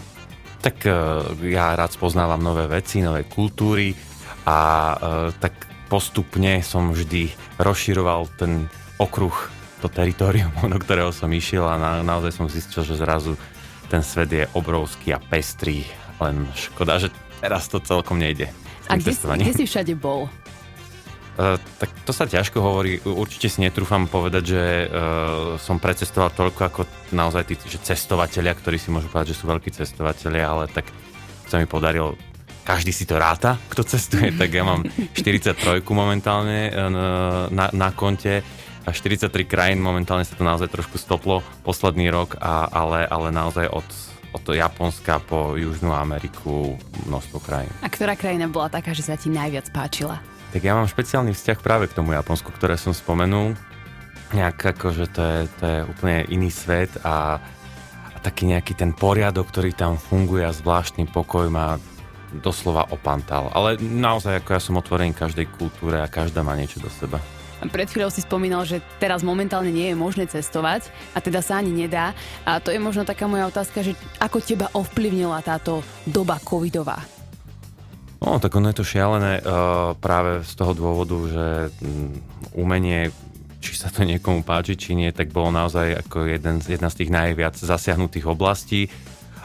Tak 0.60 0.76
uh, 0.84 1.38
ja 1.46 1.78
rád 1.78 1.94
spoznávam 1.94 2.42
nové 2.42 2.66
veci, 2.66 3.00
nové 3.00 3.30
kultúry 3.30 3.94
a 4.50 4.58
uh, 4.58 5.30
tak 5.38 5.54
postupne 5.88 6.60
som 6.66 6.90
vždy 6.92 7.30
rozširoval 7.62 8.28
ten 8.36 8.66
okruh 8.98 9.36
to 9.86 9.88
teritorium, 9.88 10.52
do 10.74 10.78
ktorého 10.82 11.14
som 11.14 11.30
išiel 11.30 11.64
a 11.70 11.78
na, 11.78 11.92
naozaj 12.02 12.32
som 12.34 12.50
zistil, 12.50 12.82
že 12.82 12.98
zrazu 12.98 13.38
ten 13.88 14.02
svet 14.02 14.34
je 14.34 14.44
obrovský 14.58 15.14
a 15.14 15.22
pestrý, 15.22 15.86
len 16.18 16.50
škoda, 16.58 16.98
že 16.98 17.14
teraz 17.38 17.70
to 17.70 17.78
celkom 17.78 18.18
nejde. 18.18 18.50
A 18.90 18.98
kde, 18.98 19.14
kde 19.14 19.54
si 19.54 19.66
všade 19.66 19.94
bol? 19.98 20.30
Uh, 21.36 21.60
tak 21.80 21.92
to 22.08 22.16
sa 22.16 22.24
ťažko 22.24 22.64
hovorí. 22.64 23.04
Určite 23.04 23.52
si 23.52 23.60
netrúfam 23.60 24.08
povedať, 24.08 24.44
že 24.44 24.64
uh, 24.88 25.60
som 25.60 25.84
precestoval 25.84 26.32
toľko 26.32 26.62
ako 26.64 26.82
naozaj 27.12 27.44
tí 27.52 27.60
že 27.68 27.84
cestovateľia, 27.84 28.56
ktorí 28.56 28.80
si 28.80 28.88
môžu 28.88 29.12
povedať, 29.12 29.36
že 29.36 29.40
sú 29.44 29.52
veľkí 29.52 29.68
cestovateľia, 29.68 30.44
ale 30.48 30.72
tak 30.72 30.88
sa 31.52 31.60
mi 31.60 31.68
podarilo 31.68 32.16
každý 32.66 32.90
si 32.90 33.06
to 33.06 33.22
ráta, 33.22 33.62
kto 33.70 33.86
cestuje, 33.86 34.34
tak 34.34 34.50
ja 34.50 34.66
mám 34.66 34.82
43 35.14 35.86
momentálne 35.86 36.74
na, 36.74 37.46
na, 37.54 37.66
na 37.70 37.90
konte 37.94 38.42
a 38.86 38.90
43 38.90 39.30
krajín, 39.46 39.86
momentálne 39.86 40.26
sa 40.26 40.34
to 40.34 40.42
naozaj 40.42 40.70
trošku 40.74 40.98
stoplo 40.98 41.46
posledný 41.62 42.10
rok, 42.10 42.38
a, 42.42 42.66
ale, 42.70 43.06
ale 43.06 43.30
naozaj 43.30 43.70
od, 43.70 43.86
od 44.34 44.46
Japonska 44.50 45.22
po 45.22 45.54
Južnú 45.54 45.94
Ameriku 45.94 46.74
množstvo 47.06 47.38
krajín. 47.42 47.70
A 47.86 47.90
ktorá 47.90 48.18
krajina 48.18 48.50
bola 48.50 48.70
taká, 48.74 48.98
že 48.98 49.06
sa 49.06 49.14
ti 49.14 49.30
najviac 49.30 49.70
páčila? 49.70 50.22
Tak 50.56 50.64
ja 50.64 50.72
mám 50.72 50.88
špeciálny 50.88 51.36
vzťah 51.36 51.60
práve 51.60 51.92
k 51.92 52.00
tomu 52.00 52.16
Japonsku, 52.16 52.48
ktoré 52.48 52.80
som 52.80 52.96
spomenul. 52.96 53.60
Nejak 54.32 54.72
ako, 54.72 54.88
že 54.96 55.12
to 55.12 55.20
je, 55.20 55.40
to 55.60 55.64
je 55.68 55.80
úplne 55.84 56.24
iný 56.32 56.48
svet 56.48 56.96
a, 57.04 57.44
a 58.16 58.18
taký 58.24 58.48
nejaký 58.48 58.72
ten 58.72 58.96
poriadok, 58.96 59.52
ktorý 59.52 59.76
tam 59.76 60.00
funguje 60.00 60.48
a 60.48 60.56
zvláštny 60.56 61.12
pokoj 61.12 61.52
má 61.52 61.76
doslova 62.40 62.88
opantal. 62.88 63.52
Ale 63.52 63.76
naozaj 63.84 64.40
ako 64.40 64.50
ja 64.56 64.62
som 64.64 64.80
otvorený 64.80 65.12
každej 65.12 65.52
kultúre 65.60 66.00
a 66.00 66.08
každá 66.08 66.40
má 66.40 66.56
niečo 66.56 66.80
do 66.80 66.88
seba. 66.88 67.20
Pred 67.60 67.92
chvíľou 67.92 68.16
si 68.16 68.24
spomínal, 68.24 68.64
že 68.64 68.80
teraz 68.96 69.28
momentálne 69.28 69.76
nie 69.76 69.92
je 69.92 70.00
možné 70.00 70.24
cestovať 70.24 70.88
a 71.12 71.20
teda 71.20 71.44
sa 71.44 71.60
ani 71.60 71.76
nedá. 71.76 72.16
A 72.48 72.64
to 72.64 72.72
je 72.72 72.80
možno 72.80 73.04
taká 73.04 73.28
moja 73.28 73.52
otázka, 73.52 73.84
že 73.84 73.92
ako 74.24 74.40
teba 74.40 74.72
ovplyvnila 74.72 75.44
táto 75.44 75.84
doba 76.08 76.40
covidová? 76.40 77.04
No, 78.26 78.42
tak 78.42 78.58
ono 78.58 78.74
je 78.74 78.82
to 78.82 78.90
šialené 78.90 79.46
uh, 79.46 79.94
práve 80.02 80.42
z 80.42 80.54
toho 80.58 80.74
dôvodu, 80.74 81.14
že 81.30 81.46
um, 81.86 82.18
umenie, 82.58 83.14
či 83.62 83.78
sa 83.78 83.94
to 83.94 84.02
niekomu 84.02 84.42
páči, 84.42 84.74
či 84.74 84.98
nie, 84.98 85.14
tak 85.14 85.30
bolo 85.30 85.54
naozaj 85.54 86.02
ako 86.02 86.26
jeden, 86.26 86.58
jedna 86.66 86.90
z 86.90 87.06
tých 87.06 87.14
najviac 87.14 87.54
zasiahnutých 87.54 88.26
oblastí 88.26 88.90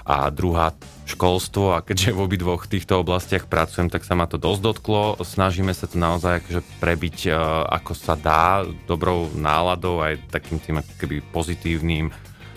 a 0.09 0.33
druhá 0.33 0.73
školstvo 1.05 1.77
a 1.77 1.85
keďže 1.85 2.16
v 2.16 2.25
obidvoch 2.25 2.64
týchto 2.64 3.05
oblastiach 3.05 3.53
pracujem, 3.53 3.93
tak 3.93 4.01
sa 4.09 4.16
ma 4.16 4.25
to 4.25 4.40
dosť 4.40 4.61
dotklo. 4.64 5.21
Snažíme 5.21 5.77
sa 5.77 5.85
to 5.85 6.01
naozaj 6.01 6.40
akože 6.40 6.64
prebiť 6.81 7.19
uh, 7.29 7.69
ako 7.69 7.93
sa 7.93 8.16
dá, 8.16 8.64
dobrou 8.88 9.29
náladou 9.37 10.01
aj 10.01 10.25
takým 10.33 10.57
tým 10.57 10.81
keby 10.97 11.21
pozitívnym, 11.37 12.09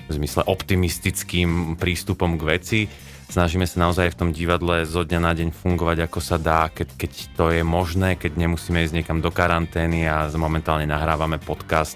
v 0.08 0.12
zmysle 0.12 0.48
optimistickým 0.48 1.76
prístupom 1.76 2.40
k 2.40 2.44
veci. 2.48 2.82
Snažíme 3.30 3.64
sa 3.64 3.84
naozaj 3.88 4.14
v 4.14 4.20
tom 4.20 4.30
divadle 4.30 4.84
zo 4.84 5.06
dňa 5.06 5.20
na 5.20 5.32
deň 5.32 5.56
fungovať 5.56 6.06
ako 6.06 6.20
sa 6.20 6.38
dá, 6.42 6.68
keď, 6.70 6.88
keď 7.00 7.12
to 7.38 7.46
je 7.54 7.62
možné, 7.64 8.20
keď 8.20 8.36
nemusíme 8.36 8.84
ísť 8.84 8.96
niekam 9.00 9.24
do 9.24 9.32
karantény 9.32 10.06
a 10.06 10.28
momentálne 10.36 10.86
nahrávame 10.86 11.40
podcast 11.40 11.96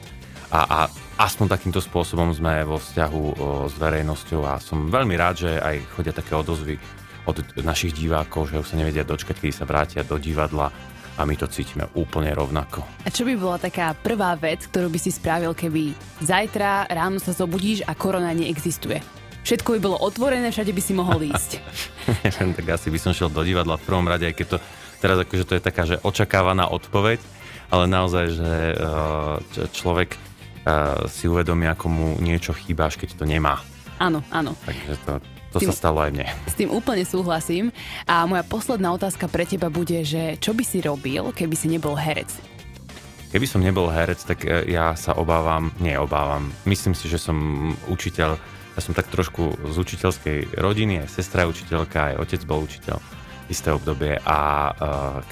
a, 0.52 0.64
a 0.64 0.80
aspoň 1.20 1.46
takýmto 1.52 1.84
spôsobom 1.84 2.32
sme 2.32 2.64
vo 2.64 2.80
vzťahu 2.80 3.24
s 3.68 3.76
verejnosťou 3.76 4.42
a 4.48 4.62
som 4.64 4.88
veľmi 4.88 5.16
rád, 5.20 5.36
že 5.44 5.52
aj 5.60 5.76
chodia 5.98 6.14
také 6.16 6.38
odozvy 6.38 6.80
od 7.28 7.44
našich 7.60 7.92
divákov, 7.92 8.48
že 8.54 8.64
už 8.64 8.72
sa 8.72 8.80
nevedia 8.80 9.04
dočkať, 9.04 9.36
kedy 9.44 9.52
sa 9.52 9.68
vrátia 9.68 10.08
do 10.08 10.16
divadla 10.16 10.72
a 11.18 11.26
my 11.26 11.34
to 11.36 11.50
cítime 11.50 11.90
úplne 11.98 12.32
rovnako. 12.32 12.86
A 13.04 13.10
čo 13.10 13.26
by 13.26 13.34
bola 13.36 13.58
taká 13.58 13.98
prvá 13.98 14.38
vec, 14.38 14.70
ktorú 14.70 14.88
by 14.88 15.00
si 15.02 15.10
spravil, 15.10 15.52
keby 15.58 15.92
zajtra 16.22 16.88
ráno 16.88 17.18
sa 17.18 17.34
zobudíš 17.34 17.84
a 17.90 17.98
korona 17.98 18.32
neexistuje? 18.32 19.17
Všetko 19.48 19.80
by 19.80 19.80
bolo 19.80 19.96
otvorené, 20.04 20.52
všade 20.52 20.76
by 20.76 20.82
si 20.84 20.92
mohol 20.92 21.24
ísť. 21.24 21.64
Neviem, 22.28 22.52
tak 22.52 22.68
asi 22.76 22.92
by 22.92 23.00
som 23.00 23.16
šiel 23.16 23.32
do 23.32 23.48
divadla 23.48 23.80
v 23.80 23.88
prvom 23.88 24.04
rade, 24.04 24.28
aj 24.28 24.36
keď 24.36 24.48
to 24.52 24.58
teraz 25.00 25.24
akože 25.24 25.48
to 25.48 25.54
je 25.56 25.64
taká, 25.64 25.88
že 25.88 26.04
očakávaná 26.04 26.68
odpoveď, 26.68 27.24
ale 27.72 27.88
naozaj, 27.88 28.26
že 28.36 28.52
uh, 28.76 29.40
človek 29.72 30.20
uh, 30.20 31.08
si 31.08 31.32
uvedomí, 31.32 31.64
ako 31.64 31.86
mu 31.88 32.08
niečo 32.20 32.52
chýba, 32.52 32.92
až 32.92 33.00
keď 33.00 33.16
to 33.16 33.24
nemá. 33.24 33.64
Áno, 34.04 34.20
áno. 34.36 34.52
Takže 34.68 34.94
to, 35.08 35.14
to 35.56 35.58
tým, 35.64 35.72
sa 35.72 35.80
stalo 35.80 36.04
aj 36.04 36.12
mne. 36.12 36.28
S 36.44 36.56
tým 36.60 36.68
úplne 36.68 37.08
súhlasím. 37.08 37.72
A 38.04 38.28
moja 38.28 38.44
posledná 38.44 38.92
otázka 38.92 39.32
pre 39.32 39.48
teba 39.48 39.72
bude, 39.72 40.04
že 40.04 40.36
čo 40.44 40.52
by 40.52 40.64
si 40.68 40.84
robil, 40.84 41.32
keby 41.32 41.56
si 41.56 41.72
nebol 41.72 41.96
herec? 41.96 42.36
Keby 43.32 43.48
som 43.48 43.64
nebol 43.64 43.88
herec, 43.88 44.24
tak 44.28 44.44
e, 44.44 44.72
ja 44.72 44.92
sa 44.96 45.16
obávam, 45.16 45.72
nie 45.80 45.96
obávam, 45.96 46.48
myslím 46.64 46.96
si, 46.96 47.12
že 47.12 47.20
som 47.20 47.36
učiteľ, 47.92 48.40
ja 48.78 48.82
som 48.86 48.94
tak 48.94 49.10
trošku 49.10 49.58
z 49.74 49.76
učiteľskej 49.82 50.62
rodiny, 50.62 51.02
aj 51.02 51.10
sestra 51.10 51.44
je 51.44 51.58
učiteľka, 51.58 52.14
aj 52.14 52.20
otec 52.22 52.42
bol 52.46 52.62
učiteľ 52.62 53.02
isté 53.50 53.74
obdobie 53.74 54.22
a 54.22 54.38
uh, 54.70 54.76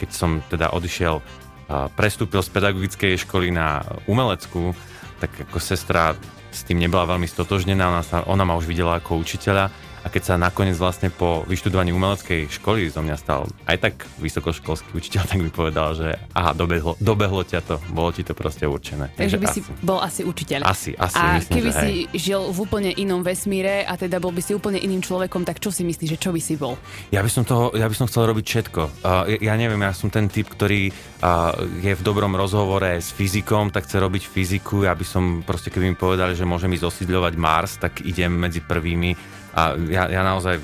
keď 0.02 0.10
som 0.10 0.42
teda 0.50 0.74
odišiel, 0.74 1.22
uh, 1.22 1.86
prestúpil 1.94 2.42
z 2.42 2.50
pedagogickej 2.50 3.22
školy 3.22 3.54
na 3.54 3.86
umeleckú, 4.10 4.74
tak 5.22 5.30
ako 5.46 5.62
sestra 5.62 6.18
s 6.50 6.66
tým 6.66 6.82
nebola 6.82 7.06
veľmi 7.06 7.30
stotožnená, 7.30 7.86
ona, 7.92 8.02
sa, 8.02 8.26
ona 8.26 8.48
ma 8.48 8.58
už 8.58 8.66
videla 8.66 8.98
ako 8.98 9.22
učiteľa 9.22 9.70
a 10.06 10.08
keď 10.14 10.22
sa 10.22 10.34
nakoniec 10.38 10.78
vlastne 10.78 11.10
po 11.10 11.42
vyštudovaní 11.50 11.90
umeleckej 11.90 12.46
školy 12.62 12.94
zo 12.94 13.02
mňa 13.02 13.18
stal 13.18 13.50
aj 13.66 13.78
tak 13.82 13.94
vysokoškolský 14.22 14.94
učiteľ, 14.94 15.24
tak 15.26 15.42
mi 15.42 15.50
povedal, 15.50 15.98
že 15.98 16.14
aha, 16.38 16.54
dobehlo, 16.54 16.94
dobehlo 17.02 17.42
ťa 17.42 17.66
to, 17.66 17.76
bolo 17.90 18.14
ti 18.14 18.22
to 18.22 18.38
proste 18.38 18.70
určené. 18.70 19.10
Takže, 19.18 19.18
Takže 19.18 19.38
by 19.42 19.48
asi. 19.50 19.60
si 19.66 19.82
bol 19.82 19.98
asi 19.98 20.22
učiteľ. 20.22 20.60
Asi, 20.62 20.94
asi. 20.94 21.18
A 21.18 21.42
myslím, 21.42 21.56
keby 21.58 21.70
že 21.70 21.74
si 21.74 21.90
hej. 21.90 21.98
žil 22.22 22.42
v 22.54 22.58
úplne 22.62 22.92
inom 22.94 23.26
vesmíre 23.26 23.82
a 23.82 23.98
teda 23.98 24.22
bol 24.22 24.30
by 24.30 24.46
si 24.46 24.54
úplne 24.54 24.78
iným 24.78 25.02
človekom, 25.02 25.42
tak 25.42 25.58
čo 25.58 25.74
si 25.74 25.82
myslíš, 25.82 26.10
že 26.14 26.20
čo 26.22 26.30
by 26.30 26.42
si 26.42 26.54
bol? 26.54 26.78
Ja 27.10 27.26
by 27.26 27.30
som, 27.34 27.42
toho, 27.42 27.74
ja 27.74 27.90
by 27.90 27.96
som 27.98 28.06
chcel 28.06 28.30
robiť 28.30 28.46
všetko. 28.46 28.82
Uh, 29.02 29.26
ja, 29.34 29.38
ja 29.42 29.54
neviem, 29.58 29.82
ja 29.82 29.90
som 29.90 30.14
ten 30.14 30.30
typ, 30.30 30.46
ktorý 30.54 30.94
uh, 30.94 31.58
je 31.82 31.98
v 31.98 32.02
dobrom 32.06 32.38
rozhovore 32.38 33.02
s 33.02 33.10
fyzikom, 33.10 33.74
tak 33.74 33.90
chce 33.90 33.98
robiť 33.98 34.30
fyziku. 34.30 34.86
Ja 34.86 34.94
by 34.94 35.06
som 35.08 35.42
proste, 35.42 35.74
keby 35.74 35.90
mi 35.90 35.98
povedali, 35.98 36.38
že 36.38 36.46
môžem 36.46 36.70
ísť 36.78 36.86
osídľovať 36.86 37.34
Mars, 37.42 37.82
tak 37.82 38.06
idem 38.06 38.30
medzi 38.30 38.62
prvými 38.62 39.42
a 39.56 39.80
ja, 39.88 40.12
ja 40.12 40.22
naozaj 40.22 40.60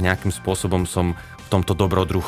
nejakým 0.00 0.32
spôsobom 0.32 0.88
som 0.88 1.12
v 1.14 1.48
tomto 1.52 1.76
dobrodruh 1.76 2.26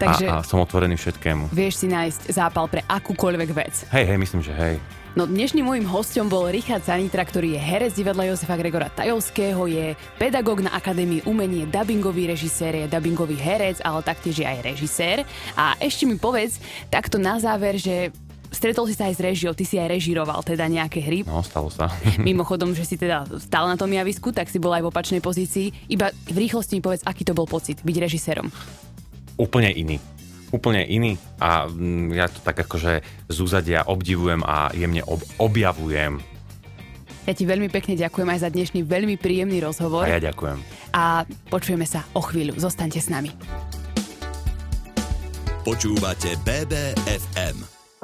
Takže 0.00 0.26
a, 0.32 0.40
a 0.40 0.46
som 0.46 0.64
otvorený 0.64 0.96
všetkému. 0.96 1.52
Vieš 1.52 1.84
si 1.84 1.86
nájsť 1.92 2.32
zápal 2.32 2.72
pre 2.72 2.80
akúkoľvek 2.88 3.50
vec. 3.52 3.84
Hej, 3.92 4.04
hej, 4.08 4.18
myslím, 4.18 4.40
že 4.40 4.56
hej. 4.56 4.80
No 5.12 5.26
dnešným 5.26 5.66
môjim 5.66 5.86
hostom 5.90 6.30
bol 6.30 6.46
Richard 6.48 6.86
Sanitra, 6.86 7.26
ktorý 7.26 7.58
je 7.58 7.60
herec 7.60 7.92
divadla 7.98 8.30
Josefa 8.30 8.54
Gregora 8.54 8.86
Tajovského, 8.94 9.66
je 9.66 9.98
pedagóg 10.16 10.62
na 10.62 10.70
Akadémii 10.70 11.26
umenie, 11.26 11.66
dubbingový 11.66 12.30
režisér, 12.30 12.86
je 12.86 12.86
dubbingový 12.86 13.34
herec, 13.34 13.82
ale 13.82 14.06
taktiež 14.06 14.38
je 14.38 14.46
aj 14.46 14.62
režisér. 14.62 15.26
A 15.58 15.74
ešte 15.82 16.06
mi 16.06 16.14
povedz 16.14 16.62
takto 16.88 17.18
na 17.18 17.42
záver, 17.42 17.74
že 17.74 18.14
Stretol 18.50 18.90
si 18.90 18.98
sa 18.98 19.06
aj 19.06 19.14
s 19.14 19.20
režiou, 19.22 19.54
ty 19.54 19.62
si 19.62 19.78
aj 19.78 19.86
režiroval 19.86 20.42
teda 20.42 20.66
nejaké 20.66 20.98
hry. 20.98 21.22
No, 21.22 21.38
stalo 21.46 21.70
sa. 21.70 21.86
Mimochodom, 22.18 22.74
že 22.74 22.82
si 22.82 22.98
teda 22.98 23.22
stál 23.38 23.70
na 23.70 23.78
tom 23.78 23.88
javisku, 23.88 24.34
tak 24.34 24.50
si 24.50 24.58
bol 24.58 24.74
aj 24.74 24.82
v 24.82 24.90
opačnej 24.90 25.22
pozícii. 25.22 25.70
Iba 25.86 26.10
v 26.10 26.36
rýchlosti 26.36 26.78
mi 26.78 26.82
povedz, 26.82 27.06
aký 27.06 27.22
to 27.22 27.32
bol 27.32 27.46
pocit 27.46 27.78
byť 27.86 27.96
režisérom. 28.02 28.50
Úplne 29.38 29.70
iný. 29.70 29.96
Úplne 30.50 30.82
iný 30.82 31.14
a 31.38 31.70
mm, 31.70 32.10
ja 32.10 32.26
to 32.26 32.42
tak 32.42 32.58
akože 32.66 33.06
z 33.30 33.36
úzadia 33.38 33.86
obdivujem 33.86 34.42
a 34.42 34.74
jemne 34.74 35.06
ob- 35.06 35.22
objavujem. 35.38 36.18
Ja 37.30 37.32
ti 37.38 37.46
veľmi 37.46 37.70
pekne 37.70 37.94
ďakujem 37.94 38.26
aj 38.26 38.40
za 38.42 38.50
dnešný 38.50 38.82
veľmi 38.82 39.14
príjemný 39.14 39.62
rozhovor. 39.62 40.10
A 40.10 40.18
ja 40.18 40.18
ďakujem. 40.18 40.58
A 40.90 41.22
počujeme 41.46 41.86
sa 41.86 42.02
o 42.18 42.22
chvíľu. 42.24 42.58
Zostaňte 42.58 42.98
s 42.98 43.06
nami. 43.06 43.30
Počúvate 45.62 46.34
BBFM. 46.42 47.79